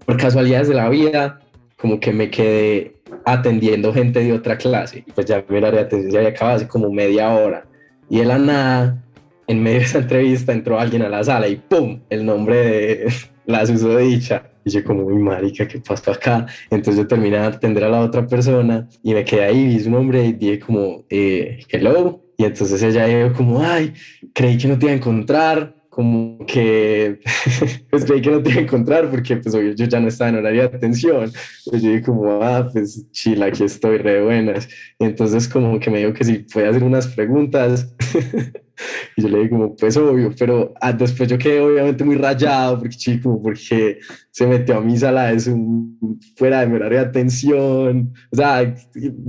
por 0.05 0.17
casualidades 0.17 0.67
de 0.67 0.75
la 0.75 0.89
vida 0.89 1.39
como 1.77 2.00
que 2.00 2.12
me 2.12 2.29
quedé 2.29 2.95
atendiendo 3.25 3.93
gente 3.93 4.24
de 4.24 4.33
otra 4.33 4.57
clase. 4.57 5.03
Y 5.05 5.12
pues 5.12 5.27
ya 5.27 5.43
mi 5.48 5.57
área 5.57 5.71
de 5.71 5.79
atención 5.81 6.12
ya 6.12 6.19
había 6.19 6.31
acabado 6.31 6.57
hace 6.57 6.67
como 6.67 6.91
media 6.91 7.29
hora. 7.33 7.65
Y 8.09 8.19
de 8.19 8.25
la 8.25 8.38
nada, 8.38 9.03
en 9.48 9.63
medio 9.63 9.79
de 9.79 9.86
esa 9.86 10.00
entrevista, 10.00 10.51
entró 10.51 10.79
alguien 10.79 11.03
a 11.03 11.09
la 11.09 11.24
sala 11.24 11.48
y 11.48 11.55
¡pum! 11.55 12.01
El 12.09 12.25
nombre 12.25 12.55
de 12.55 13.13
la 13.45 13.65
susodicha. 13.65 14.51
Y 14.65 14.71
yo 14.71 14.83
como, 14.83 15.03
muy 15.03 15.21
marica, 15.21 15.67
¿qué 15.67 15.79
pasó 15.79 16.12
acá? 16.12 16.45
Entonces 16.69 16.98
yo 16.98 17.07
terminé 17.07 17.38
de 17.38 17.45
atender 17.45 17.83
a 17.86 17.89
la 17.89 18.01
otra 18.01 18.27
persona 18.27 18.88
y 19.01 19.13
me 19.13 19.24
quedé 19.24 19.45
ahí, 19.45 19.65
vi 19.65 19.79
su 19.79 19.89
nombre 19.89 20.25
y 20.25 20.33
dije 20.33 20.59
como, 20.59 21.05
eh, 21.09 21.59
hello. 21.69 22.21
Y 22.39 22.46
entonces 22.46 22.81
ella 22.81 23.05
dijo 23.05 23.34
como, 23.34 23.62
ay, 23.62 23.93
creí 24.34 24.58
que 24.58 24.69
no 24.69 24.79
te 24.79 24.86
iba 24.86 24.93
a 24.93 24.96
encontrar 24.96 25.75
como 25.89 26.46
que 26.46 27.19
pues 27.91 28.05
creí 28.05 28.22
que 28.22 28.31
no 28.31 28.41
te 28.41 28.51
iba 28.51 28.60
a 28.60 28.63
encontrar 28.63 29.10
porque 29.10 29.36
pues 29.36 29.53
yo 29.53 29.86
ya 29.86 30.00
no 30.00 30.08
estaba 30.08 30.29
en 30.29 30.38
horario 30.38 30.69
de 30.69 30.77
atención. 30.77 31.29
Pues 31.65 31.81
yo 31.81 31.89
dije 31.89 32.01
como, 32.01 32.41
ah, 32.41 32.69
pues 32.72 33.12
chila, 33.12 33.48
aquí 33.48 33.65
estoy, 33.65 33.98
re 33.98 34.24
buenas. 34.24 34.69
Y 34.98 35.03
entonces 35.03 35.50
como 35.50 35.81
que 35.81 35.91
me 35.91 35.98
dijo 35.98 36.13
que 36.13 36.24
si 36.24 36.39
puede 36.39 36.69
hacer 36.69 36.81
unas 36.81 37.08
preguntas. 37.08 37.93
y 39.17 39.22
yo 39.22 39.27
le 39.27 39.39
dije 39.39 39.50
como, 39.50 39.75
pues 39.75 39.98
obvio, 39.98 40.34
pero 40.39 40.74
ah, 40.79 40.93
después 40.93 41.27
yo 41.27 41.38
quedé 41.38 41.60
obviamente 41.60 42.05
muy 42.05 42.15
rayado 42.15 42.79
porque 42.79 42.96
chico, 42.96 43.38
porque 43.43 44.00
se 44.31 44.48
metió 44.48 44.77
a 44.77 44.81
mi 44.81 44.96
sala 44.96 45.34
es 45.34 45.48
un, 45.48 46.22
fuera 46.38 46.62
de 46.62 46.67
mi 46.67 46.77
horario 46.77 47.00
de 47.00 47.05
atención. 47.05 48.13
O 48.31 48.36
sea, 48.38 48.74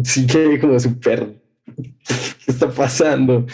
sí 0.05 0.29
que 0.29 0.61
como 0.61 0.79
súper, 0.79 1.40
¿qué 2.45 2.53
está 2.53 2.69
pasando? 2.69 3.47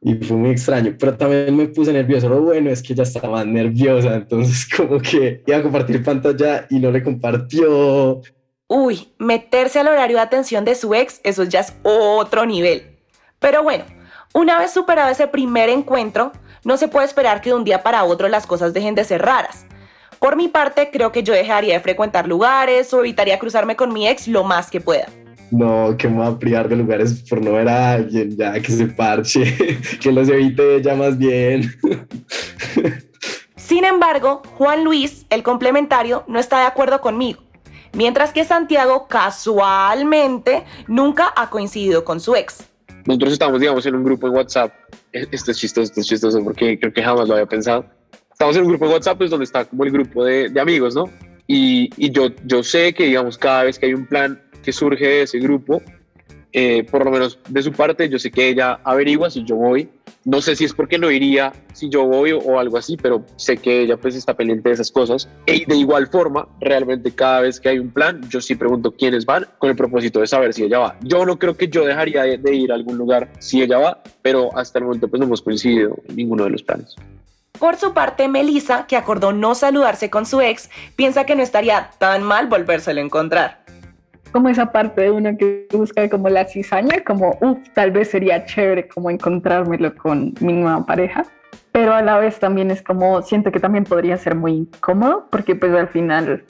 y 0.00 0.14
fue 0.14 0.36
muy 0.36 0.50
extraño, 0.50 0.94
pero 0.98 1.16
también 1.16 1.54
me 1.56 1.66
puse 1.68 1.92
nervioso. 1.92 2.28
Lo 2.28 2.40
bueno 2.40 2.70
es 2.70 2.82
que 2.82 2.92
ella 2.92 3.02
estaba 3.02 3.44
nerviosa, 3.44 4.14
entonces 4.14 4.68
como 4.76 4.98
que 5.00 5.42
iba 5.46 5.56
a 5.58 5.62
compartir 5.62 6.02
pantalla 6.02 6.66
y 6.70 6.78
no 6.78 6.90
le 6.90 7.02
compartió. 7.02 8.20
Uy, 8.68 9.12
meterse 9.18 9.78
al 9.78 9.88
horario 9.88 10.16
de 10.16 10.22
atención 10.22 10.64
de 10.64 10.74
su 10.74 10.94
ex, 10.94 11.20
eso 11.24 11.44
ya 11.44 11.60
es 11.60 11.74
otro 11.82 12.46
nivel. 12.46 12.98
Pero 13.38 13.62
bueno, 13.62 13.84
una 14.34 14.58
vez 14.58 14.72
superado 14.72 15.10
ese 15.10 15.28
primer 15.28 15.68
encuentro, 15.68 16.32
no 16.64 16.76
se 16.76 16.88
puede 16.88 17.06
esperar 17.06 17.40
que 17.40 17.50
de 17.50 17.56
un 17.56 17.64
día 17.64 17.82
para 17.82 18.04
otro 18.04 18.28
las 18.28 18.46
cosas 18.46 18.72
dejen 18.72 18.94
de 18.94 19.04
ser 19.04 19.22
raras. 19.22 19.66
Por 20.18 20.36
mi 20.36 20.48
parte, 20.48 20.90
creo 20.90 21.12
que 21.12 21.22
yo 21.22 21.34
dejaría 21.34 21.74
de 21.74 21.80
frecuentar 21.80 22.26
lugares 22.26 22.92
o 22.92 23.00
evitaría 23.00 23.38
cruzarme 23.38 23.76
con 23.76 23.92
mi 23.92 24.08
ex 24.08 24.26
lo 24.26 24.42
más 24.42 24.70
que 24.70 24.80
pueda. 24.80 25.06
No, 25.50 25.96
que 25.96 26.08
me 26.08 26.16
voy 26.16 26.26
a 26.26 26.38
privar 26.38 26.68
de 26.68 26.76
lugares 26.76 27.22
por 27.28 27.42
no 27.42 27.52
ver 27.52 27.68
a 27.68 27.92
alguien, 27.92 28.36
ya 28.36 28.52
que 28.60 28.72
se 28.72 28.86
parche, 28.86 29.78
que 30.00 30.12
los 30.12 30.28
evite 30.28 30.82
ya 30.82 30.94
más 30.94 31.16
bien. 31.16 31.72
Sin 33.56 33.84
embargo, 33.84 34.42
Juan 34.56 34.84
Luis, 34.84 35.26
el 35.30 35.42
complementario, 35.42 36.24
no 36.28 36.38
está 36.38 36.60
de 36.60 36.66
acuerdo 36.66 37.00
conmigo, 37.00 37.42
mientras 37.92 38.32
que 38.32 38.44
Santiago 38.44 39.08
casualmente 39.08 40.64
nunca 40.86 41.32
ha 41.34 41.50
coincidido 41.50 42.04
con 42.04 42.20
su 42.20 42.36
ex. 42.36 42.64
Nosotros 43.06 43.32
estamos, 43.32 43.60
digamos, 43.60 43.86
en 43.86 43.94
un 43.94 44.04
grupo 44.04 44.26
en 44.26 44.34
WhatsApp. 44.34 44.72
E-, 45.12 45.26
esto 45.30 45.52
es 45.52 45.58
chistoso, 45.58 45.84
esto 45.84 46.00
es 46.00 46.06
chistoso 46.06 46.42
porque 46.42 46.78
creo 46.78 46.92
que 46.92 47.02
jamás 47.02 47.28
lo 47.28 47.34
había 47.34 47.46
pensado. 47.46 47.86
Estamos 48.32 48.56
en 48.56 48.62
un 48.62 48.68
grupo 48.68 48.86
en 48.86 48.92
WhatsApp, 48.92 49.18
pues 49.18 49.30
donde 49.30 49.44
está 49.44 49.64
como 49.64 49.84
el 49.84 49.92
grupo 49.92 50.24
de, 50.24 50.48
de 50.48 50.60
amigos, 50.60 50.94
¿no? 50.94 51.04
Y, 51.46 51.90
y, 51.96 52.10
yo, 52.10 52.28
yo 52.44 52.62
sé 52.62 52.92
que, 52.92 53.04
digamos, 53.04 53.38
cada 53.38 53.62
vez 53.64 53.78
que 53.78 53.86
hay 53.86 53.94
un 53.94 54.06
plan 54.06 54.42
que 54.66 54.72
surge 54.72 55.06
de 55.06 55.22
ese 55.22 55.38
grupo, 55.38 55.80
eh, 56.52 56.84
por 56.90 57.04
lo 57.04 57.12
menos 57.12 57.38
de 57.48 57.62
su 57.62 57.70
parte, 57.70 58.08
yo 58.08 58.18
sé 58.18 58.32
que 58.32 58.48
ella 58.48 58.80
averigua 58.82 59.30
si 59.30 59.44
yo 59.44 59.54
voy. 59.54 59.88
No 60.24 60.40
sé 60.40 60.56
si 60.56 60.64
es 60.64 60.72
porque 60.72 60.98
no 60.98 61.08
iría 61.08 61.52
si 61.72 61.88
yo 61.88 62.04
voy 62.04 62.32
o, 62.32 62.58
algo 62.58 62.78
así, 62.78 62.96
pero 62.96 63.24
sé 63.36 63.58
que 63.58 63.82
ella 63.82 63.96
pues 63.96 64.16
está 64.16 64.34
pendiente 64.34 64.68
de 64.68 64.74
esas 64.74 64.90
cosas. 64.90 65.28
Y 65.46 65.64
de 65.66 65.76
igual 65.76 66.08
forma, 66.08 66.48
realmente 66.60 67.12
cada 67.12 67.42
vez 67.42 67.60
que 67.60 67.68
hay 67.68 67.78
un 67.78 67.90
plan, 67.90 68.20
yo 68.28 68.40
sí 68.40 68.56
pregunto 68.56 68.90
quiénes 68.90 69.24
van 69.24 69.46
con 69.58 69.70
el 69.70 69.76
propósito 69.76 70.18
de 70.18 70.26
saber 70.26 70.52
si 70.52 70.64
ella 70.64 70.80
va. 70.80 70.96
Yo 71.02 71.24
no 71.24 71.38
creo 71.38 71.56
que 71.56 71.68
yo 71.68 71.84
dejaría 71.84 72.22
de, 72.22 72.54
ir 72.56 72.72
a 72.72 72.74
algún 72.74 72.98
lugar 72.98 73.30
si 73.38 73.62
ella 73.62 73.78
va, 73.78 74.02
pero 74.22 74.50
hasta 74.58 74.80
el 74.80 74.86
momento 74.86 75.06
pues 75.06 75.20
no 75.20 75.26
hemos 75.26 75.42
coincidido 75.42 75.96
en 76.08 76.16
ninguno 76.16 76.42
de 76.42 76.50
los 76.50 76.64
planes. 76.64 76.96
Por 77.56 77.76
su 77.76 77.94
parte, 77.94 78.26
Melissa, 78.26 78.86
que 78.88 78.96
acordó 78.96 79.32
no 79.32 79.54
saludarse 79.54 80.10
con 80.10 80.26
su 80.26 80.40
ex, 80.40 80.70
piensa 80.96 81.24
que 81.24 81.36
no 81.36 81.42
estaría 81.44 81.90
tan 81.98 82.24
mal 82.24 82.48
volvérselo 82.48 83.00
a 83.00 83.04
encontrar 83.04 83.66
como 84.32 84.48
esa 84.48 84.72
parte 84.72 85.02
de 85.02 85.10
uno 85.10 85.36
que 85.36 85.66
busca 85.72 86.08
como 86.08 86.28
la 86.28 86.44
cizaña, 86.44 87.02
como, 87.04 87.38
tal 87.74 87.90
vez 87.90 88.10
sería 88.10 88.44
chévere 88.44 88.88
como 88.88 89.10
encontrármelo 89.10 89.94
con 89.94 90.34
mi 90.40 90.52
nueva 90.52 90.84
pareja, 90.84 91.24
pero 91.72 91.94
a 91.94 92.02
la 92.02 92.18
vez 92.18 92.38
también 92.38 92.70
es 92.70 92.82
como, 92.82 93.22
siento 93.22 93.52
que 93.52 93.60
también 93.60 93.84
podría 93.84 94.16
ser 94.16 94.34
muy 94.34 94.52
incómodo, 94.52 95.28
porque 95.30 95.54
pues 95.54 95.72
al 95.74 95.88
final 95.88 96.44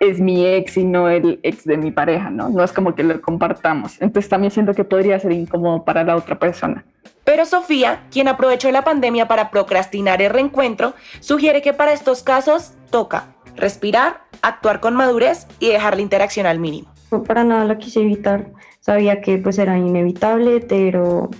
es 0.00 0.20
mi 0.20 0.46
ex 0.46 0.76
y 0.76 0.84
no 0.84 1.08
el 1.08 1.40
ex 1.42 1.64
de 1.64 1.76
mi 1.76 1.90
pareja, 1.90 2.30
¿no? 2.30 2.50
No 2.50 2.62
es 2.62 2.72
como 2.72 2.94
que 2.94 3.02
lo 3.02 3.20
compartamos. 3.22 4.00
Entonces 4.00 4.28
también 4.28 4.50
siento 4.50 4.74
que 4.74 4.84
podría 4.84 5.18
ser 5.18 5.32
incómodo 5.32 5.84
para 5.84 6.04
la 6.04 6.16
otra 6.16 6.38
persona. 6.38 6.84
Pero 7.24 7.46
Sofía, 7.46 8.02
quien 8.10 8.28
aprovechó 8.28 8.70
la 8.70 8.82
pandemia 8.82 9.26
para 9.26 9.50
procrastinar 9.50 10.20
el 10.20 10.30
reencuentro, 10.30 10.94
sugiere 11.20 11.62
que 11.62 11.72
para 11.72 11.92
estos 11.92 12.22
casos 12.22 12.74
toca 12.90 13.28
respirar, 13.56 14.20
actuar 14.42 14.80
con 14.80 14.94
madurez 14.94 15.46
y 15.58 15.68
dejar 15.68 15.96
la 15.96 16.02
interacción 16.02 16.46
al 16.46 16.58
mínimo 16.58 16.95
para 17.26 17.44
nada 17.44 17.64
la 17.64 17.78
quise 17.78 18.00
evitar. 18.00 18.52
Sabía 18.80 19.20
que 19.20 19.38
pues 19.38 19.58
era 19.58 19.78
inevitable, 19.78 20.60
pero, 20.60 21.30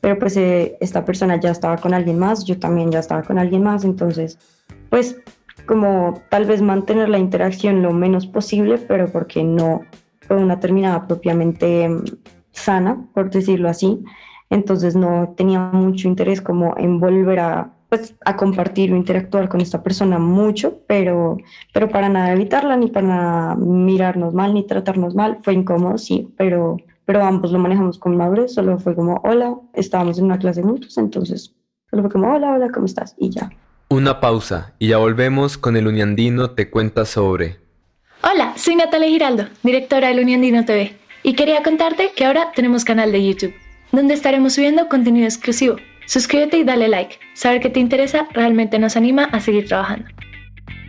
pero 0.00 0.18
pues 0.18 0.36
eh, 0.36 0.76
esta 0.80 1.04
persona 1.04 1.40
ya 1.40 1.50
estaba 1.50 1.76
con 1.76 1.94
alguien 1.94 2.18
más, 2.18 2.44
yo 2.44 2.58
también 2.58 2.90
ya 2.90 2.98
estaba 2.98 3.22
con 3.22 3.38
alguien 3.38 3.62
más, 3.62 3.84
entonces 3.84 4.38
pues 4.90 5.16
como 5.66 6.22
tal 6.30 6.46
vez 6.46 6.62
mantener 6.62 7.08
la 7.08 7.18
interacción 7.18 7.82
lo 7.82 7.92
menos 7.92 8.26
posible, 8.26 8.78
pero 8.78 9.12
porque 9.12 9.44
no 9.44 9.82
fue 10.22 10.36
una 10.36 10.60
terminada 10.60 11.06
propiamente 11.06 11.88
mm, 11.88 12.04
sana, 12.52 13.06
por 13.14 13.30
decirlo 13.30 13.68
así. 13.68 14.02
Entonces 14.50 14.96
no 14.96 15.34
tenía 15.36 15.60
mucho 15.60 16.08
interés 16.08 16.40
como 16.40 16.74
en 16.78 17.00
volver 17.00 17.40
a 17.40 17.70
pues 17.88 18.14
a 18.24 18.36
compartir 18.36 18.92
o 18.92 18.96
interactuar 18.96 19.48
con 19.48 19.60
esta 19.60 19.82
persona 19.82 20.18
mucho, 20.18 20.80
pero, 20.86 21.38
pero 21.72 21.88
para 21.88 22.08
nada 22.08 22.32
evitarla, 22.32 22.76
ni 22.76 22.88
para 22.88 23.06
nada 23.06 23.54
mirarnos 23.56 24.34
mal, 24.34 24.52
ni 24.52 24.66
tratarnos 24.66 25.14
mal. 25.14 25.38
Fue 25.42 25.54
incómodo, 25.54 25.96
sí, 25.96 26.28
pero, 26.36 26.76
pero 27.06 27.24
ambos 27.24 27.50
lo 27.50 27.58
manejamos 27.58 27.98
con 27.98 28.16
madurez, 28.16 28.52
solo 28.52 28.78
fue 28.78 28.94
como, 28.94 29.20
hola, 29.24 29.56
estábamos 29.72 30.18
en 30.18 30.26
una 30.26 30.38
clase 30.38 30.62
juntos, 30.62 30.98
entonces 30.98 31.54
solo 31.88 32.02
fue 32.02 32.12
como, 32.12 32.32
hola, 32.32 32.52
hola, 32.52 32.68
¿cómo 32.72 32.86
estás? 32.86 33.14
Y 33.18 33.30
ya. 33.30 33.50
Una 33.88 34.20
pausa 34.20 34.74
y 34.78 34.88
ya 34.88 34.98
volvemos 34.98 35.56
con 35.56 35.74
el 35.76 35.86
Uniandino 35.86 36.50
Te 36.50 36.68
Cuenta 36.68 37.06
Sobre. 37.06 37.56
Hola, 38.22 38.52
soy 38.56 38.76
Natalia 38.76 39.08
Giraldo, 39.08 39.44
directora 39.62 40.08
del 40.08 40.20
Uniandino 40.20 40.64
TV, 40.66 40.98
y 41.22 41.34
quería 41.34 41.62
contarte 41.62 42.12
que 42.14 42.26
ahora 42.26 42.52
tenemos 42.54 42.84
canal 42.84 43.12
de 43.12 43.24
YouTube, 43.24 43.54
donde 43.92 44.12
estaremos 44.12 44.52
subiendo 44.52 44.88
contenido 44.88 45.24
exclusivo 45.24 45.76
Suscríbete 46.08 46.56
y 46.56 46.64
dale 46.64 46.88
like. 46.88 47.16
Saber 47.34 47.60
que 47.60 47.68
te 47.68 47.80
interesa 47.80 48.26
realmente 48.32 48.78
nos 48.78 48.96
anima 48.96 49.24
a 49.24 49.40
seguir 49.40 49.68
trabajando. 49.68 50.06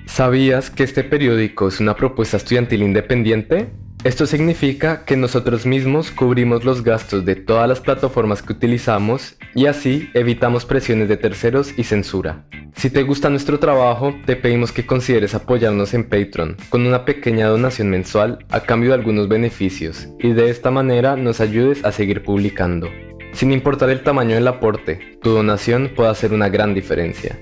¿Sabías 0.06 0.70
que 0.70 0.84
este 0.84 1.04
periódico 1.04 1.68
es 1.68 1.82
una 1.82 1.94
propuesta 1.94 2.38
estudiantil 2.38 2.84
independiente? 2.84 3.68
Esto 4.06 4.26
significa 4.26 5.04
que 5.04 5.18
nosotros 5.18 5.66
mismos 5.66 6.10
cubrimos 6.10 6.64
los 6.64 6.86
gastos 6.86 7.26
de 7.26 7.36
todas 7.36 7.68
las 7.68 7.82
plataformas 7.82 8.42
que 8.42 8.54
utilizamos 8.54 9.36
y 9.54 9.66
así 9.66 10.10
evitamos 10.14 10.64
presiones 10.64 11.10
de 11.10 11.18
terceros 11.18 11.78
y 11.78 11.84
censura. 11.84 12.46
Si 12.78 12.90
te 12.90 13.04
gusta 13.04 13.30
nuestro 13.30 13.60
trabajo, 13.60 14.16
te 14.26 14.38
pedimos 14.38 14.72
que 14.72 14.86
consideres 14.86 15.36
apoyarnos 15.36 15.94
en 15.94 16.08
Patreon 16.08 16.56
con 16.70 16.88
una 16.88 17.04
pequeña 17.04 17.48
donación 17.48 17.90
mensual 17.90 18.46
a 18.52 18.62
cambio 18.62 18.92
de 18.92 18.96
algunos 18.96 19.28
beneficios 19.28 20.08
y 20.18 20.32
de 20.32 20.50
esta 20.50 20.72
manera 20.72 21.18
nos 21.18 21.42
ayudes 21.42 21.84
a 21.84 21.92
seguir 21.92 22.24
publicando. 22.24 22.88
Sin 23.34 23.52
importar 23.54 23.90
el 23.90 24.04
tamaño 24.04 24.36
del 24.36 24.48
aporte, 24.48 25.18
tu 25.22 25.30
donación 25.32 25.92
puede 25.96 26.10
hacer 26.10 26.34
una 26.34 26.50
gran 26.50 26.74
diferencia. 26.74 27.40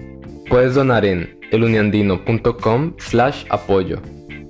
Puedes 0.49 0.75
donar 0.75 1.05
en 1.05 1.39
eluniandino.com 1.51 2.93
slash 2.99 3.45
apoyo. 3.49 3.99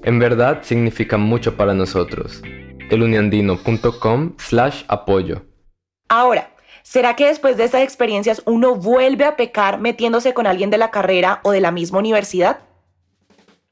En 0.04 0.20
verdad 0.20 0.60
significa 0.64 1.18
mucho 1.18 1.56
para 1.56 1.74
nosotros. 1.74 2.42
eluniandino.com 2.90 4.34
slash 4.38 4.84
apoyo. 4.88 5.44
Ahora, 6.10 6.52
¿será 6.84 7.16
que 7.16 7.28
después 7.28 7.58
de 7.58 7.66
estas 7.66 7.82
experiencias 7.82 8.42
uno 8.46 8.76
vuelve 8.76 9.26
a 9.26 9.36
pecar 9.36 9.80
metiéndose 9.80 10.34
con 10.34 10.48
alguien 10.48 10.70
de 10.70 10.78
la 10.78 10.92
carrera 10.92 11.40
o 11.44 11.52
de 11.52 11.62
la 11.62 11.72
misma 11.72 12.00
universidad? 12.00 12.60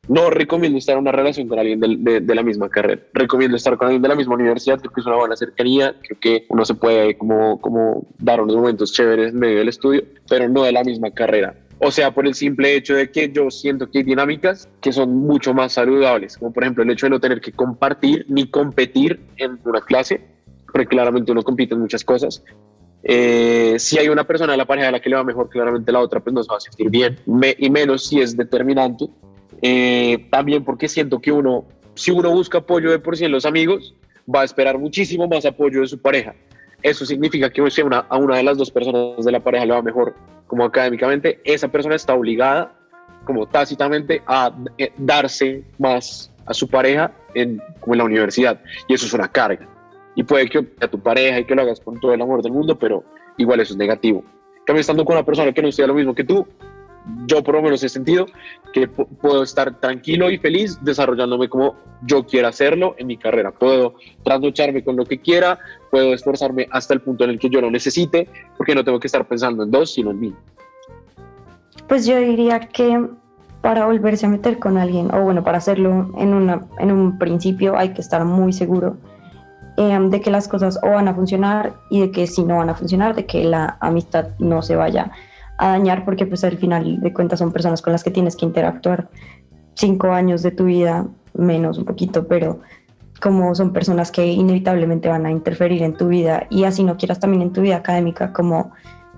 No 0.07 0.29
recomiendo 0.29 0.77
estar 0.77 0.93
en 0.93 1.01
una 1.01 1.11
relación 1.11 1.47
con 1.47 1.59
alguien 1.59 1.79
de, 1.79 2.35
la 2.35 2.43
misma 2.43 2.69
carrera. 2.69 3.01
Recomiendo 3.13 3.57
estar 3.57 3.77
con 3.77 3.87
alguien 3.87 4.01
de 4.01 4.09
la 4.09 4.15
misma 4.15 4.35
universidad, 4.35 4.79
creo 4.79 4.91
que 4.91 5.01
es 5.01 5.07
una 5.07 5.15
buena 5.15 5.35
cercanía, 5.35 5.95
creo 6.01 6.19
que 6.19 6.45
uno 6.49 6.63
se 6.65 6.75
puede 6.75 7.17
como, 7.17 7.59
como 7.59 8.07
dar 8.19 8.41
unos 8.41 8.55
momentos 8.55 8.93
chéveres 8.93 9.33
en 9.33 9.39
medio 9.39 9.59
del 9.59 9.69
estudio, 9.69 10.03
pero 10.29 10.47
no 10.47 10.63
de 10.63 10.71
la 10.71 10.83
misma 10.83 11.11
carrera. 11.11 11.55
O 11.79 11.91
sea, 11.91 12.13
por 12.13 12.25
el 12.25 12.35
simple 12.35 12.75
hecho 12.75 12.95
de 12.95 13.11
que 13.11 13.31
yo 13.31 13.51
siento 13.51 13.89
que 13.89 13.99
hay 13.99 14.03
dinámicas 14.03 14.69
que 14.79 14.93
son 14.93 15.15
mucho 15.15 15.53
más 15.53 15.73
saludables, 15.73 16.37
como 16.37 16.53
por 16.53 16.63
ejemplo 16.63 16.83
el 16.83 16.89
hecho 16.89 17.07
de 17.07 17.11
no 17.11 17.19
tener 17.19 17.41
que 17.41 17.51
compartir 17.51 18.25
ni 18.29 18.49
competir 18.49 19.19
en 19.37 19.59
una 19.65 19.81
clase, 19.81 20.21
porque 20.71 20.87
claramente 20.87 21.31
uno 21.31 21.43
compite 21.43 21.73
en 21.73 21.81
muchas 21.81 22.05
cosas, 22.05 22.43
eh, 23.03 23.75
si 23.77 23.99
hay 23.99 24.07
una 24.07 24.23
persona 24.23 24.53
de 24.53 24.57
la 24.57 24.65
pareja 24.65 24.87
a 24.87 24.91
la 24.91 24.99
que 24.99 25.09
le 25.09 25.15
va 25.15 25.23
mejor, 25.23 25.49
claramente 25.49 25.91
la 25.91 25.99
otra 25.99 26.21
pues 26.21 26.33
no 26.33 26.43
se 26.43 26.49
va 26.49 26.57
a 26.57 26.61
sentir 26.61 26.89
bien, 26.89 27.19
y 27.57 27.69
menos 27.69 28.07
si 28.07 28.21
es 28.21 28.37
determinante 28.37 29.09
eh, 29.61 30.27
también 30.29 30.63
porque 30.63 30.87
siento 30.87 31.19
que 31.19 31.31
uno, 31.31 31.65
si 31.95 32.11
uno 32.11 32.31
busca 32.31 32.59
apoyo 32.59 32.91
de 32.91 32.99
por 32.99 33.17
sí 33.17 33.25
en 33.25 33.31
los 33.31 33.45
amigos, 33.45 33.95
va 34.33 34.41
a 34.41 34.45
esperar 34.45 34.77
muchísimo 34.77 35.27
más 35.27 35.45
apoyo 35.45 35.81
de 35.81 35.87
su 35.87 36.01
pareja. 36.01 36.35
Eso 36.81 37.05
significa 37.05 37.49
que 37.49 37.69
si 37.71 37.81
una, 37.81 37.99
a 37.99 38.17
una 38.17 38.37
de 38.37 38.43
las 38.43 38.57
dos 38.57 38.69
personas 38.71 39.23
de 39.25 39.31
la 39.31 39.39
pareja 39.39 39.65
le 39.65 39.73
va 39.73 39.81
mejor 39.81 40.15
como 40.47 40.63
académicamente, 40.63 41.39
esa 41.43 41.67
persona 41.67 41.95
está 41.95 42.13
obligada 42.13 42.73
como 43.25 43.47
tácitamente 43.47 44.21
a 44.27 44.55
eh, 44.77 44.91
darse 44.97 45.63
más 45.79 46.31
a 46.45 46.53
su 46.53 46.67
pareja 46.67 47.11
en, 47.33 47.59
como 47.79 47.95
en 47.95 47.97
la 47.97 48.03
universidad. 48.03 48.61
Y 48.87 48.93
eso 48.93 49.05
es 49.07 49.13
una 49.13 49.27
carga. 49.27 49.67
Y 50.15 50.23
puede 50.23 50.47
que 50.47 50.65
a 50.79 50.87
tu 50.87 50.99
pareja 50.99 51.39
y 51.39 51.45
que 51.45 51.55
lo 51.55 51.63
hagas 51.63 51.79
con 51.79 51.99
todo 51.99 52.13
el 52.13 52.21
amor 52.21 52.41
del 52.41 52.51
mundo, 52.51 52.77
pero 52.77 53.03
igual 53.37 53.59
eso 53.59 53.73
es 53.73 53.77
negativo. 53.77 54.23
También 54.65 54.81
estando 54.81 55.05
con 55.05 55.15
una 55.15 55.25
persona 55.25 55.51
que 55.51 55.61
no 55.61 55.67
estudia 55.67 55.87
lo 55.87 55.93
mismo 55.93 56.15
que 56.15 56.23
tú, 56.23 56.47
yo 57.27 57.43
por 57.43 57.55
lo 57.55 57.61
menos 57.61 57.83
he 57.83 57.89
sentido 57.89 58.25
que 58.73 58.87
puedo 58.87 59.43
estar 59.43 59.79
tranquilo 59.79 60.29
y 60.31 60.37
feliz 60.37 60.77
desarrollándome 60.83 61.49
como 61.49 61.75
yo 62.01 62.25
quiera 62.25 62.49
hacerlo 62.49 62.95
en 62.97 63.07
mi 63.07 63.17
carrera. 63.17 63.51
Puedo 63.51 63.95
trasnocharme 64.23 64.83
con 64.83 64.95
lo 64.95 65.05
que 65.05 65.19
quiera, 65.19 65.59
puedo 65.91 66.13
esforzarme 66.13 66.67
hasta 66.71 66.93
el 66.93 67.01
punto 67.01 67.23
en 67.23 67.31
el 67.31 67.39
que 67.39 67.49
yo 67.49 67.61
lo 67.61 67.71
necesite, 67.71 68.27
porque 68.57 68.75
no 68.75 68.83
tengo 68.83 68.99
que 68.99 69.07
estar 69.07 69.25
pensando 69.27 69.63
en 69.63 69.71
dos, 69.71 69.93
sino 69.93 70.11
en 70.11 70.19
mí. 70.19 70.33
Pues 71.87 72.05
yo 72.05 72.17
diría 72.19 72.59
que 72.59 73.07
para 73.61 73.85
volverse 73.85 74.25
a 74.25 74.29
meter 74.29 74.59
con 74.59 74.77
alguien, 74.77 75.13
o 75.13 75.23
bueno, 75.23 75.43
para 75.43 75.57
hacerlo 75.57 76.11
en, 76.17 76.33
una, 76.33 76.65
en 76.79 76.91
un 76.91 77.17
principio 77.17 77.77
hay 77.77 77.93
que 77.93 78.01
estar 78.01 78.23
muy 78.25 78.53
seguro 78.53 78.97
em, 79.77 80.09
de 80.09 80.21
que 80.21 80.29
las 80.29 80.47
cosas 80.47 80.79
o 80.83 80.89
van 80.89 81.07
a 81.07 81.15
funcionar 81.15 81.73
y 81.89 82.01
de 82.01 82.11
que 82.11 82.27
si 82.27 82.43
no 82.43 82.57
van 82.57 82.69
a 82.69 82.75
funcionar, 82.75 83.15
de 83.15 83.25
que 83.25 83.43
la 83.43 83.77
amistad 83.79 84.29
no 84.37 84.61
se 84.61 84.75
vaya 84.75 85.11
a 85.57 85.69
dañar 85.69 86.05
porque 86.05 86.25
pues 86.25 86.43
al 86.43 86.57
final 86.57 86.99
de 86.99 87.13
cuentas 87.13 87.39
son 87.39 87.51
personas 87.51 87.81
con 87.81 87.93
las 87.93 88.03
que 88.03 88.11
tienes 88.11 88.35
que 88.35 88.45
interactuar 88.45 89.09
cinco 89.75 90.11
años 90.11 90.41
de 90.41 90.51
tu 90.51 90.65
vida, 90.65 91.07
menos 91.33 91.77
un 91.77 91.85
poquito, 91.85 92.27
pero 92.27 92.59
como 93.21 93.55
son 93.55 93.71
personas 93.71 94.11
que 94.11 94.25
inevitablemente 94.25 95.09
van 95.09 95.25
a 95.25 95.31
interferir 95.31 95.83
en 95.83 95.95
tu 95.95 96.07
vida 96.09 96.47
y 96.49 96.65
así 96.65 96.83
no 96.83 96.97
quieras 96.97 97.19
también 97.19 97.41
en 97.41 97.53
tu 97.53 97.61
vida 97.61 97.77
académica 97.77 98.33
como 98.33 98.71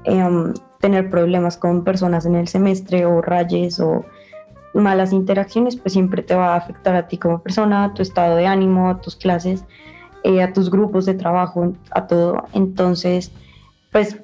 em, 0.03 0.53
tener 0.79 1.09
problemas 1.09 1.57
con 1.57 1.83
personas 1.83 2.25
en 2.25 2.35
el 2.35 2.47
semestre 2.47 3.05
o 3.05 3.21
rayes 3.21 3.79
o 3.79 4.05
malas 4.73 5.11
interacciones, 5.11 5.75
pues 5.75 5.93
siempre 5.93 6.21
te 6.21 6.35
va 6.35 6.53
a 6.53 6.57
afectar 6.57 6.95
a 6.95 7.07
ti 7.07 7.17
como 7.17 7.41
persona, 7.41 7.93
tu 7.95 8.01
estado 8.01 8.35
de 8.35 8.45
ánimo, 8.45 8.97
tus 8.97 9.15
clases. 9.15 9.65
eh, 10.23 10.41
a 10.41 10.51
tus 10.51 10.69
grupos 10.69 11.05
de 11.05 11.13
trabajo, 11.13 11.73
a 11.91 12.07
todo. 12.07 12.43
Entonces, 12.53 13.31
pues 13.91 14.19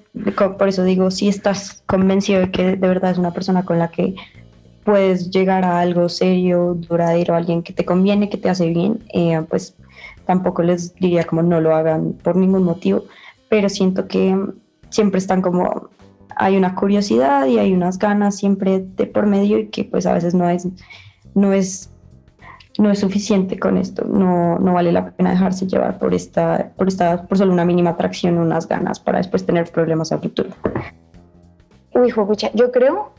por 0.58 0.68
eso 0.68 0.84
digo, 0.84 1.10
si 1.12 1.28
estás 1.28 1.84
convencido 1.86 2.42
de 2.42 2.52
que 2.52 2.64
de 2.76 2.88
verdad 2.88 3.12
es 3.12 3.18
una 3.18 3.34
persona 3.34 3.66
con 3.66 3.80
la 3.80 3.90
que 3.90 4.16
puedes 4.84 5.32
llegar 5.32 5.64
a 5.64 5.80
algo 5.80 6.10
serio, 6.10 6.76
duradero, 6.76 7.36
alguien 7.36 7.64
que 7.64 7.74
te 7.74 7.86
conviene, 7.86 8.30
que 8.30 8.38
te 8.38 8.50
hace 8.50 8.68
bien, 8.70 9.00
eh, 9.14 9.42
pues 9.50 9.76
tampoco 10.26 10.62
les 10.62 10.94
diría 10.96 11.24
como 11.24 11.42
no 11.42 11.60
lo 11.62 11.76
hagan 11.76 12.14
por 12.14 12.36
ningún 12.36 12.64
motivo, 12.64 13.06
pero 13.50 13.70
siento 13.70 14.08
que 14.08 14.38
siempre 14.90 15.18
están 15.18 15.42
como, 15.42 15.90
hay 16.36 16.58
una 16.58 16.76
curiosidad 16.76 17.48
y 17.48 17.58
hay 17.58 17.74
unas 17.74 17.98
ganas 17.98 18.36
siempre 18.36 18.80
de 18.80 19.06
por 19.06 19.26
medio 19.26 19.60
y 19.60 19.68
que 19.68 19.84
pues 19.84 20.06
a 20.06 20.14
veces 20.14 20.34
no 20.34 20.50
es, 20.50 20.68
no 21.34 21.54
es, 21.54 21.90
no 22.80 22.90
es 22.90 23.00
suficiente 23.00 23.60
con 23.60 23.78
esto, 23.78 24.06
no, 24.06 24.58
no 24.58 24.74
vale 24.74 24.92
la 24.92 25.12
pena 25.12 25.32
dejarse 25.32 25.68
llevar 25.68 26.00
por 26.00 26.14
esta, 26.14 26.72
por 26.76 26.88
esta, 26.88 27.24
por 27.24 27.38
solo 27.38 27.54
una 27.54 27.66
mínima 27.66 27.92
atracción, 27.92 28.38
unas 28.38 28.68
ganas 28.68 29.00
para 29.00 29.20
después 29.20 29.46
tener 29.46 29.72
problemas 29.72 30.12
a 30.12 30.18
futuro. 30.18 30.50
Uy, 31.94 32.12
pucha, 32.12 32.50
yo 32.54 32.72
creo 32.72 33.12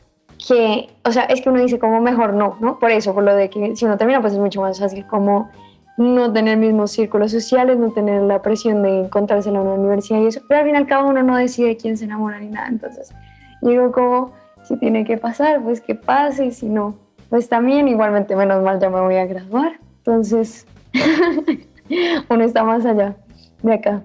que, 0.45 0.89
o 1.05 1.11
sea, 1.11 1.23
es 1.23 1.41
que 1.41 1.49
uno 1.49 1.61
dice 1.61 1.79
como 1.79 2.01
mejor 2.01 2.33
no, 2.33 2.57
¿no? 2.59 2.77
Por 2.79 2.91
eso, 2.91 3.13
por 3.13 3.23
lo 3.23 3.33
de 3.33 3.49
que 3.49 3.75
si 3.75 3.85
uno 3.85 3.97
termina, 3.97 4.19
pues 4.19 4.33
es 4.33 4.39
mucho 4.39 4.59
más 4.61 4.79
fácil 4.79 5.05
como 5.07 5.49
no 5.97 6.31
tener 6.33 6.57
mismos 6.57 6.91
círculos 6.91 7.31
sociales, 7.31 7.77
no 7.77 7.91
tener 7.91 8.21
la 8.23 8.41
presión 8.41 8.83
de 8.83 9.01
encontrarse 9.01 9.47
en 9.47 9.57
una 9.57 9.73
universidad 9.73 10.19
y 10.19 10.27
eso, 10.27 10.41
pero 10.49 10.59
al 10.59 10.65
final 10.65 10.87
cada 10.87 11.03
uno 11.03 11.23
no 11.23 11.37
decide 11.37 11.77
quién 11.77 11.95
se 11.95 12.03
enamora 12.03 12.39
ni 12.39 12.49
nada, 12.49 12.67
entonces 12.67 13.13
digo 13.61 13.93
como 13.93 14.33
si 14.63 14.75
tiene 14.77 15.05
que 15.05 15.17
pasar, 15.17 15.63
pues 15.63 15.79
que 15.79 15.95
pase 15.95 16.47
y 16.47 16.51
si 16.51 16.67
no, 16.67 16.95
pues 17.35 17.49
también 17.49 17.85
igualmente 17.89 18.33
menos 18.33 18.63
mal 18.63 18.79
ya 18.79 18.89
me 18.89 19.01
voy 19.01 19.15
a 19.15 19.25
graduar, 19.25 19.77
entonces 19.97 20.65
uno 22.29 22.45
está 22.45 22.63
más 22.63 22.85
allá 22.85 23.17
de 23.61 23.73
acá. 23.73 24.01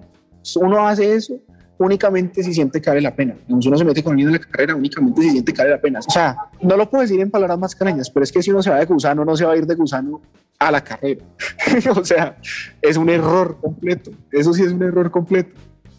Uno 0.57 0.85
hace 0.85 1.15
eso 1.15 1.35
únicamente 1.79 2.43
si 2.43 2.53
siente 2.53 2.83
que 2.83 2.91
vale 2.91 3.03
la 3.03 3.15
pena. 3.15 3.37
Uno 3.49 3.77
se 3.79 3.85
mete 3.85 4.03
con 4.03 4.15
alguien 4.15 4.31
en 4.31 4.33
la 4.33 4.41
carrera, 4.41 4.75
únicamente 4.75 5.23
si 5.23 5.31
siente 5.31 5.53
que 5.53 5.63
vale 5.63 5.71
la 5.71 5.81
pena. 5.81 6.01
O 6.01 6.11
sea, 6.11 6.39
no 6.61 6.77
lo 6.77 6.91
puedo 6.91 7.03
decir 7.03 7.21
en 7.21 7.31
palabras 7.31 7.57
más 7.57 7.77
cariñas, 7.77 8.11
pero 8.11 8.25
es 8.25 8.33
que 8.33 8.43
si 8.43 8.51
uno 8.51 8.65
se 8.65 8.71
va 8.71 8.81
de 8.81 8.87
gusano, 8.87 9.25
no 9.25 9.37
se 9.37 9.45
va 9.45 9.53
a 9.53 9.57
ir 9.57 9.65
de 9.65 9.77
gusano 9.77 10.21
a 10.59 10.73
la 10.73 10.83
carrera. 10.83 11.25
o 11.97 12.05
sea, 12.05 12.37
es 12.83 12.97
un 12.97 13.11
error 13.11 13.59
completo. 13.61 14.11
Eso 14.33 14.53
sí 14.53 14.65
es 14.65 14.73
un 14.73 14.83
error 14.83 15.09
completo. 15.13 15.53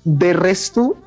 De 0.03 0.33
resto, 0.33 0.97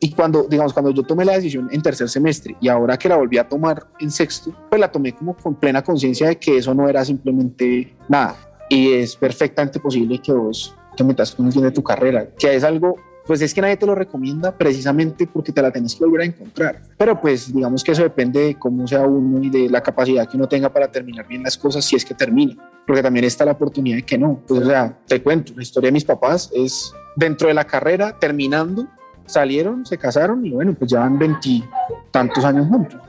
y 0.00 0.12
cuando, 0.12 0.44
digamos, 0.44 0.72
cuando 0.72 0.90
yo 0.90 1.02
tomé 1.02 1.24
la 1.24 1.34
decisión 1.34 1.68
en 1.70 1.82
tercer 1.82 2.08
semestre 2.08 2.56
y 2.60 2.68
ahora 2.68 2.98
que 2.98 3.08
la 3.08 3.16
volví 3.16 3.38
a 3.38 3.48
tomar 3.48 3.86
en 4.00 4.10
sexto, 4.10 4.54
pues 4.68 4.80
la 4.80 4.90
tomé 4.90 5.14
como 5.14 5.36
con 5.36 5.54
plena 5.54 5.82
conciencia 5.82 6.28
de 6.28 6.36
que 6.36 6.58
eso 6.58 6.74
no 6.74 6.88
era 6.88 7.04
simplemente 7.04 7.94
nada. 8.08 8.36
Y 8.68 8.92
es 8.92 9.16
perfectamente 9.16 9.80
posible 9.80 10.20
que 10.20 10.32
vos 10.32 10.74
te 10.96 11.04
metas 11.04 11.34
con 11.34 11.46
alguien 11.46 11.64
de 11.64 11.70
tu 11.70 11.82
carrera, 11.82 12.28
que 12.38 12.54
es 12.54 12.64
algo 12.64 12.96
pues 13.26 13.40
es 13.40 13.54
que 13.54 13.60
nadie 13.60 13.76
te 13.76 13.86
lo 13.86 13.94
recomienda 13.94 14.56
precisamente 14.56 15.26
porque 15.26 15.52
te 15.52 15.62
la 15.62 15.70
tienes 15.70 15.94
que 15.94 16.04
volver 16.04 16.22
a 16.22 16.24
encontrar. 16.24 16.82
Pero 16.98 17.20
pues 17.20 17.52
digamos 17.52 17.82
que 17.82 17.92
eso 17.92 18.02
depende 18.02 18.40
de 18.40 18.54
cómo 18.56 18.86
sea 18.86 19.02
uno 19.02 19.42
y 19.42 19.48
de 19.48 19.70
la 19.70 19.82
capacidad 19.82 20.28
que 20.28 20.36
uno 20.36 20.46
tenga 20.46 20.70
para 20.70 20.90
terminar 20.90 21.26
bien 21.26 21.42
las 21.42 21.56
cosas 21.56 21.84
si 21.84 21.96
es 21.96 22.04
que 22.04 22.14
termina, 22.14 22.56
porque 22.86 23.02
también 23.02 23.24
está 23.24 23.44
la 23.44 23.52
oportunidad 23.52 23.96
de 23.96 24.02
que 24.02 24.18
no. 24.18 24.42
Pues 24.46 24.60
o 24.62 24.66
sea, 24.66 24.98
te 25.06 25.22
cuento, 25.22 25.54
la 25.56 25.62
historia 25.62 25.88
de 25.88 25.92
mis 25.92 26.04
papás 26.04 26.50
es 26.54 26.92
dentro 27.16 27.48
de 27.48 27.54
la 27.54 27.64
carrera, 27.64 28.18
terminando, 28.18 28.88
salieron, 29.26 29.84
se 29.86 29.98
casaron 29.98 30.44
y 30.44 30.50
bueno, 30.50 30.74
pues 30.74 30.90
llevan 30.90 31.18
veintitantos 31.18 32.44
años 32.44 32.66
juntos. 32.68 33.00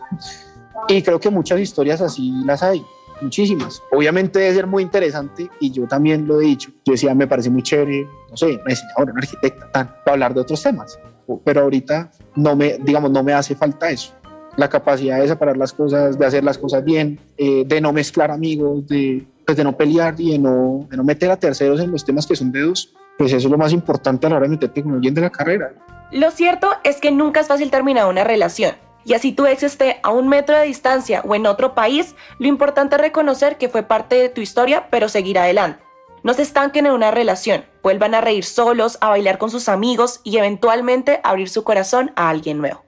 Y 0.88 1.02
creo 1.02 1.20
que 1.20 1.30
muchas 1.30 1.60
historias 1.60 2.02
así 2.02 2.32
las 2.46 2.62
hay 2.64 2.84
muchísimas. 3.22 3.82
Obviamente 3.92 4.40
debe 4.40 4.54
ser 4.56 4.68
muy 4.68 4.84
interesante 4.84 5.50
y 5.60 5.72
yo 5.72 5.88
también 5.88 6.28
lo 6.28 6.42
he 6.42 6.46
dicho. 6.46 6.72
Yo 6.86 6.94
decía, 6.94 7.16
me 7.16 7.28
parece 7.28 7.50
muy 7.50 7.64
chévere, 7.64 8.08
no 8.30 8.38
sé, 8.38 8.48
una 8.48 8.64
diseñadora, 8.68 9.12
una 9.12 9.20
arquitecta, 9.22 9.72
tan, 9.72 9.88
para 9.88 10.14
hablar 10.14 10.34
de 10.34 10.42
otros 10.42 10.62
temas. 10.62 11.00
Pero 11.44 11.62
ahorita 11.62 12.12
no 12.36 12.56
me, 12.56 12.78
digamos, 12.78 13.12
no 13.12 13.24
me 13.24 13.34
hace 13.34 13.56
falta 13.56 13.90
eso. 13.90 14.14
La 14.58 14.70
capacidad 14.70 15.20
de 15.20 15.28
separar 15.28 15.58
las 15.58 15.74
cosas, 15.74 16.18
de 16.18 16.26
hacer 16.26 16.44
las 16.44 16.58
cosas 16.58 16.84
bien, 16.84 17.20
eh, 17.38 17.66
de 17.66 17.82
no 17.82 17.92
mezclar 17.92 18.32
amigos, 18.32 18.88
de, 18.88 19.26
pues 19.46 19.58
de 19.58 19.64
no 19.64 19.76
pelear 19.76 20.16
y 20.18 20.34
de 20.34 20.40
no, 20.40 20.88
de 20.90 20.98
no 20.98 21.04
meter 21.04 21.32
a 21.32 21.38
terceros 21.38 21.80
en 21.80 21.92
los 21.92 22.06
temas 22.06 22.28
que 22.28 22.36
son 22.36 22.52
de 22.52 22.62
dos, 22.62 22.94
pues 23.18 23.34
eso 23.34 23.48
es 23.48 23.52
lo 23.52 23.58
más 23.58 23.74
importante 23.74 24.28
a 24.28 24.30
la 24.30 24.38
hora 24.38 24.46
de 24.46 24.52
meterte 24.52 24.84
con 24.84 24.94
alguien 24.94 25.14
de 25.14 25.22
la 25.22 25.30
carrera. 25.30 25.74
Lo 26.12 26.32
cierto 26.32 26.72
es 26.84 27.02
que 27.02 27.12
nunca 27.12 27.40
es 27.40 27.48
fácil 27.48 27.72
terminar 27.72 28.08
una 28.08 28.24
relación 28.24 28.76
y 29.06 29.14
así 29.14 29.32
tu 29.32 29.46
ex 29.46 29.64
esté 29.64 30.00
a 30.02 30.10
un 30.10 30.28
metro 30.28 30.58
de 30.58 30.66
distancia 30.66 31.22
o 31.24 31.36
en 31.36 31.46
otro 31.46 31.76
país, 31.76 32.16
lo 32.40 32.48
importante 32.48 32.96
es 32.96 33.02
reconocer 33.02 33.58
que 33.58 33.70
fue 33.70 33.84
parte 33.84 34.16
de 34.16 34.30
tu 34.30 34.42
historia, 34.42 34.88
pero 34.90 35.10
seguir 35.10 35.38
adelante. 35.38 35.84
No 36.24 36.34
se 36.34 36.42
estanquen 36.42 36.88
en 36.88 36.94
una 36.94 37.12
relación, 37.12 37.66
vuelvan 37.84 38.16
a 38.16 38.22
reír 38.22 38.44
solos, 38.44 38.98
a 39.02 39.10
bailar 39.10 39.38
con 39.38 39.52
sus 39.52 39.70
amigos 39.70 40.22
y 40.24 40.38
eventualmente 40.38 41.22
abrir 41.24 41.50
su 41.50 41.64
corazón 41.64 42.12
a 42.16 42.30
alguien 42.30 42.58
nuevo. 42.58 42.84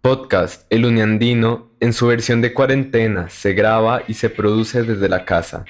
Podcast 0.00 0.64
El 0.70 0.86
Uniandino, 0.86 1.68
en 1.80 1.92
su 1.92 2.06
versión 2.06 2.40
de 2.40 2.54
cuarentena, 2.54 3.28
se 3.28 3.52
graba 3.52 4.02
y 4.08 4.14
se 4.14 4.30
produce 4.30 4.82
desde 4.82 5.10
la 5.10 5.26
casa. 5.26 5.66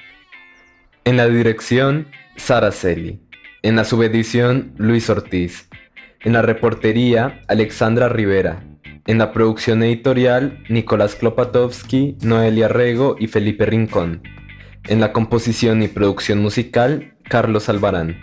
En 1.05 1.17
la 1.17 1.27
dirección, 1.27 2.07
Sara 2.37 2.71
Celi. 2.71 3.21
En 3.63 3.75
la 3.75 3.85
subedición, 3.85 4.73
Luis 4.77 5.11
Ortiz. 5.11 5.68
En 6.21 6.33
la 6.33 6.43
reportería, 6.43 7.43
Alexandra 7.47 8.09
Rivera. 8.09 8.65
En 9.07 9.19
la 9.19 9.33
producción 9.33 9.85
editorial, 9.85 10.65
Nicolás 10.69 11.15
Klopatowski, 11.15 12.17
Noelia 12.23 12.67
Rego 12.67 13.15
y 13.21 13.29
Felipe 13.29 13.67
Rincón. 13.67 14.23
En 14.89 15.01
la 15.01 15.13
composición 15.13 15.81
y 15.81 15.87
producción 15.87 16.41
musical, 16.41 17.15
Carlos 17.23 17.69
Albarán. 17.69 18.17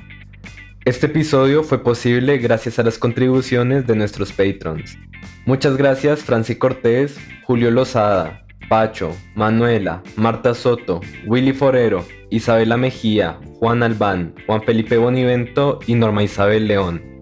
Este 0.83 1.05
episodio 1.05 1.63
fue 1.63 1.83
posible 1.83 2.37
gracias 2.37 2.79
a 2.79 2.83
las 2.83 2.97
contribuciones 2.97 3.87
de 3.87 3.95
nuestros 3.95 4.33
patrons. 4.33 4.97
Muchas 5.45 5.77
gracias 5.77 6.19
Franci 6.19 6.55
Cortés, 6.55 7.17
Julio 7.45 7.71
Lozada, 7.71 8.45
Pacho, 8.67 9.15
Manuela, 9.35 10.03
Marta 10.17 10.53
Soto, 10.53 10.99
Willy 11.25 11.53
Forero, 11.53 12.05
Isabela 12.29 12.75
Mejía, 12.75 13.39
Juan 13.59 13.83
Albán, 13.83 14.35
Juan 14.47 14.63
Felipe 14.63 14.97
Bonivento 14.97 15.79
y 15.87 15.95
Norma 15.95 16.23
Isabel 16.23 16.67
León. 16.67 17.14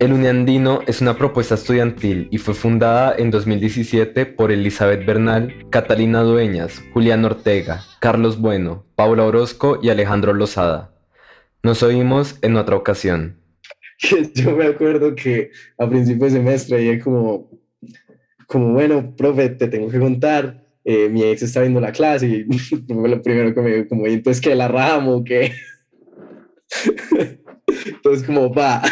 El 0.00 0.14
Uniandino 0.14 0.80
es 0.86 1.02
una 1.02 1.18
propuesta 1.18 1.56
estudiantil 1.56 2.28
y 2.30 2.38
fue 2.38 2.54
fundada 2.54 3.14
en 3.18 3.30
2017 3.30 4.24
por 4.24 4.50
Elizabeth 4.50 5.04
Bernal, 5.04 5.68
Catalina 5.68 6.22
Dueñas, 6.22 6.82
Julián 6.94 7.22
Ortega, 7.26 7.82
Carlos 8.00 8.40
Bueno, 8.40 8.86
Paula 8.94 9.24
Orozco 9.24 9.78
y 9.82 9.90
Alejandro 9.90 10.32
Lozada. 10.32 10.94
Nos 11.62 11.82
oímos 11.82 12.38
en 12.40 12.56
otra 12.56 12.76
ocasión. 12.76 13.42
Yo 14.34 14.56
me 14.56 14.68
acuerdo 14.68 15.14
que 15.14 15.50
a 15.76 15.86
principio 15.86 16.24
de 16.24 16.30
semestre 16.30 16.78
dije 16.78 17.00
como, 17.00 17.50
como 18.46 18.72
bueno, 18.72 19.14
profe, 19.14 19.50
te 19.50 19.68
tengo 19.68 19.90
que 19.90 19.98
contar, 19.98 20.64
eh, 20.82 21.10
mi 21.10 21.24
ex 21.24 21.42
está 21.42 21.60
viendo 21.60 21.78
la 21.78 21.92
clase 21.92 22.26
y 22.26 22.44
lo 22.88 23.20
primero 23.20 23.54
que 23.54 23.60
me 23.60 23.70
dijo 23.76 23.88
como, 23.90 24.06
entonces 24.06 24.40
que 24.40 24.54
la 24.54 24.66
ramo, 24.66 25.22
que... 25.22 25.52
Entonces 27.86 28.26
como, 28.26 28.52
va. 28.52 28.82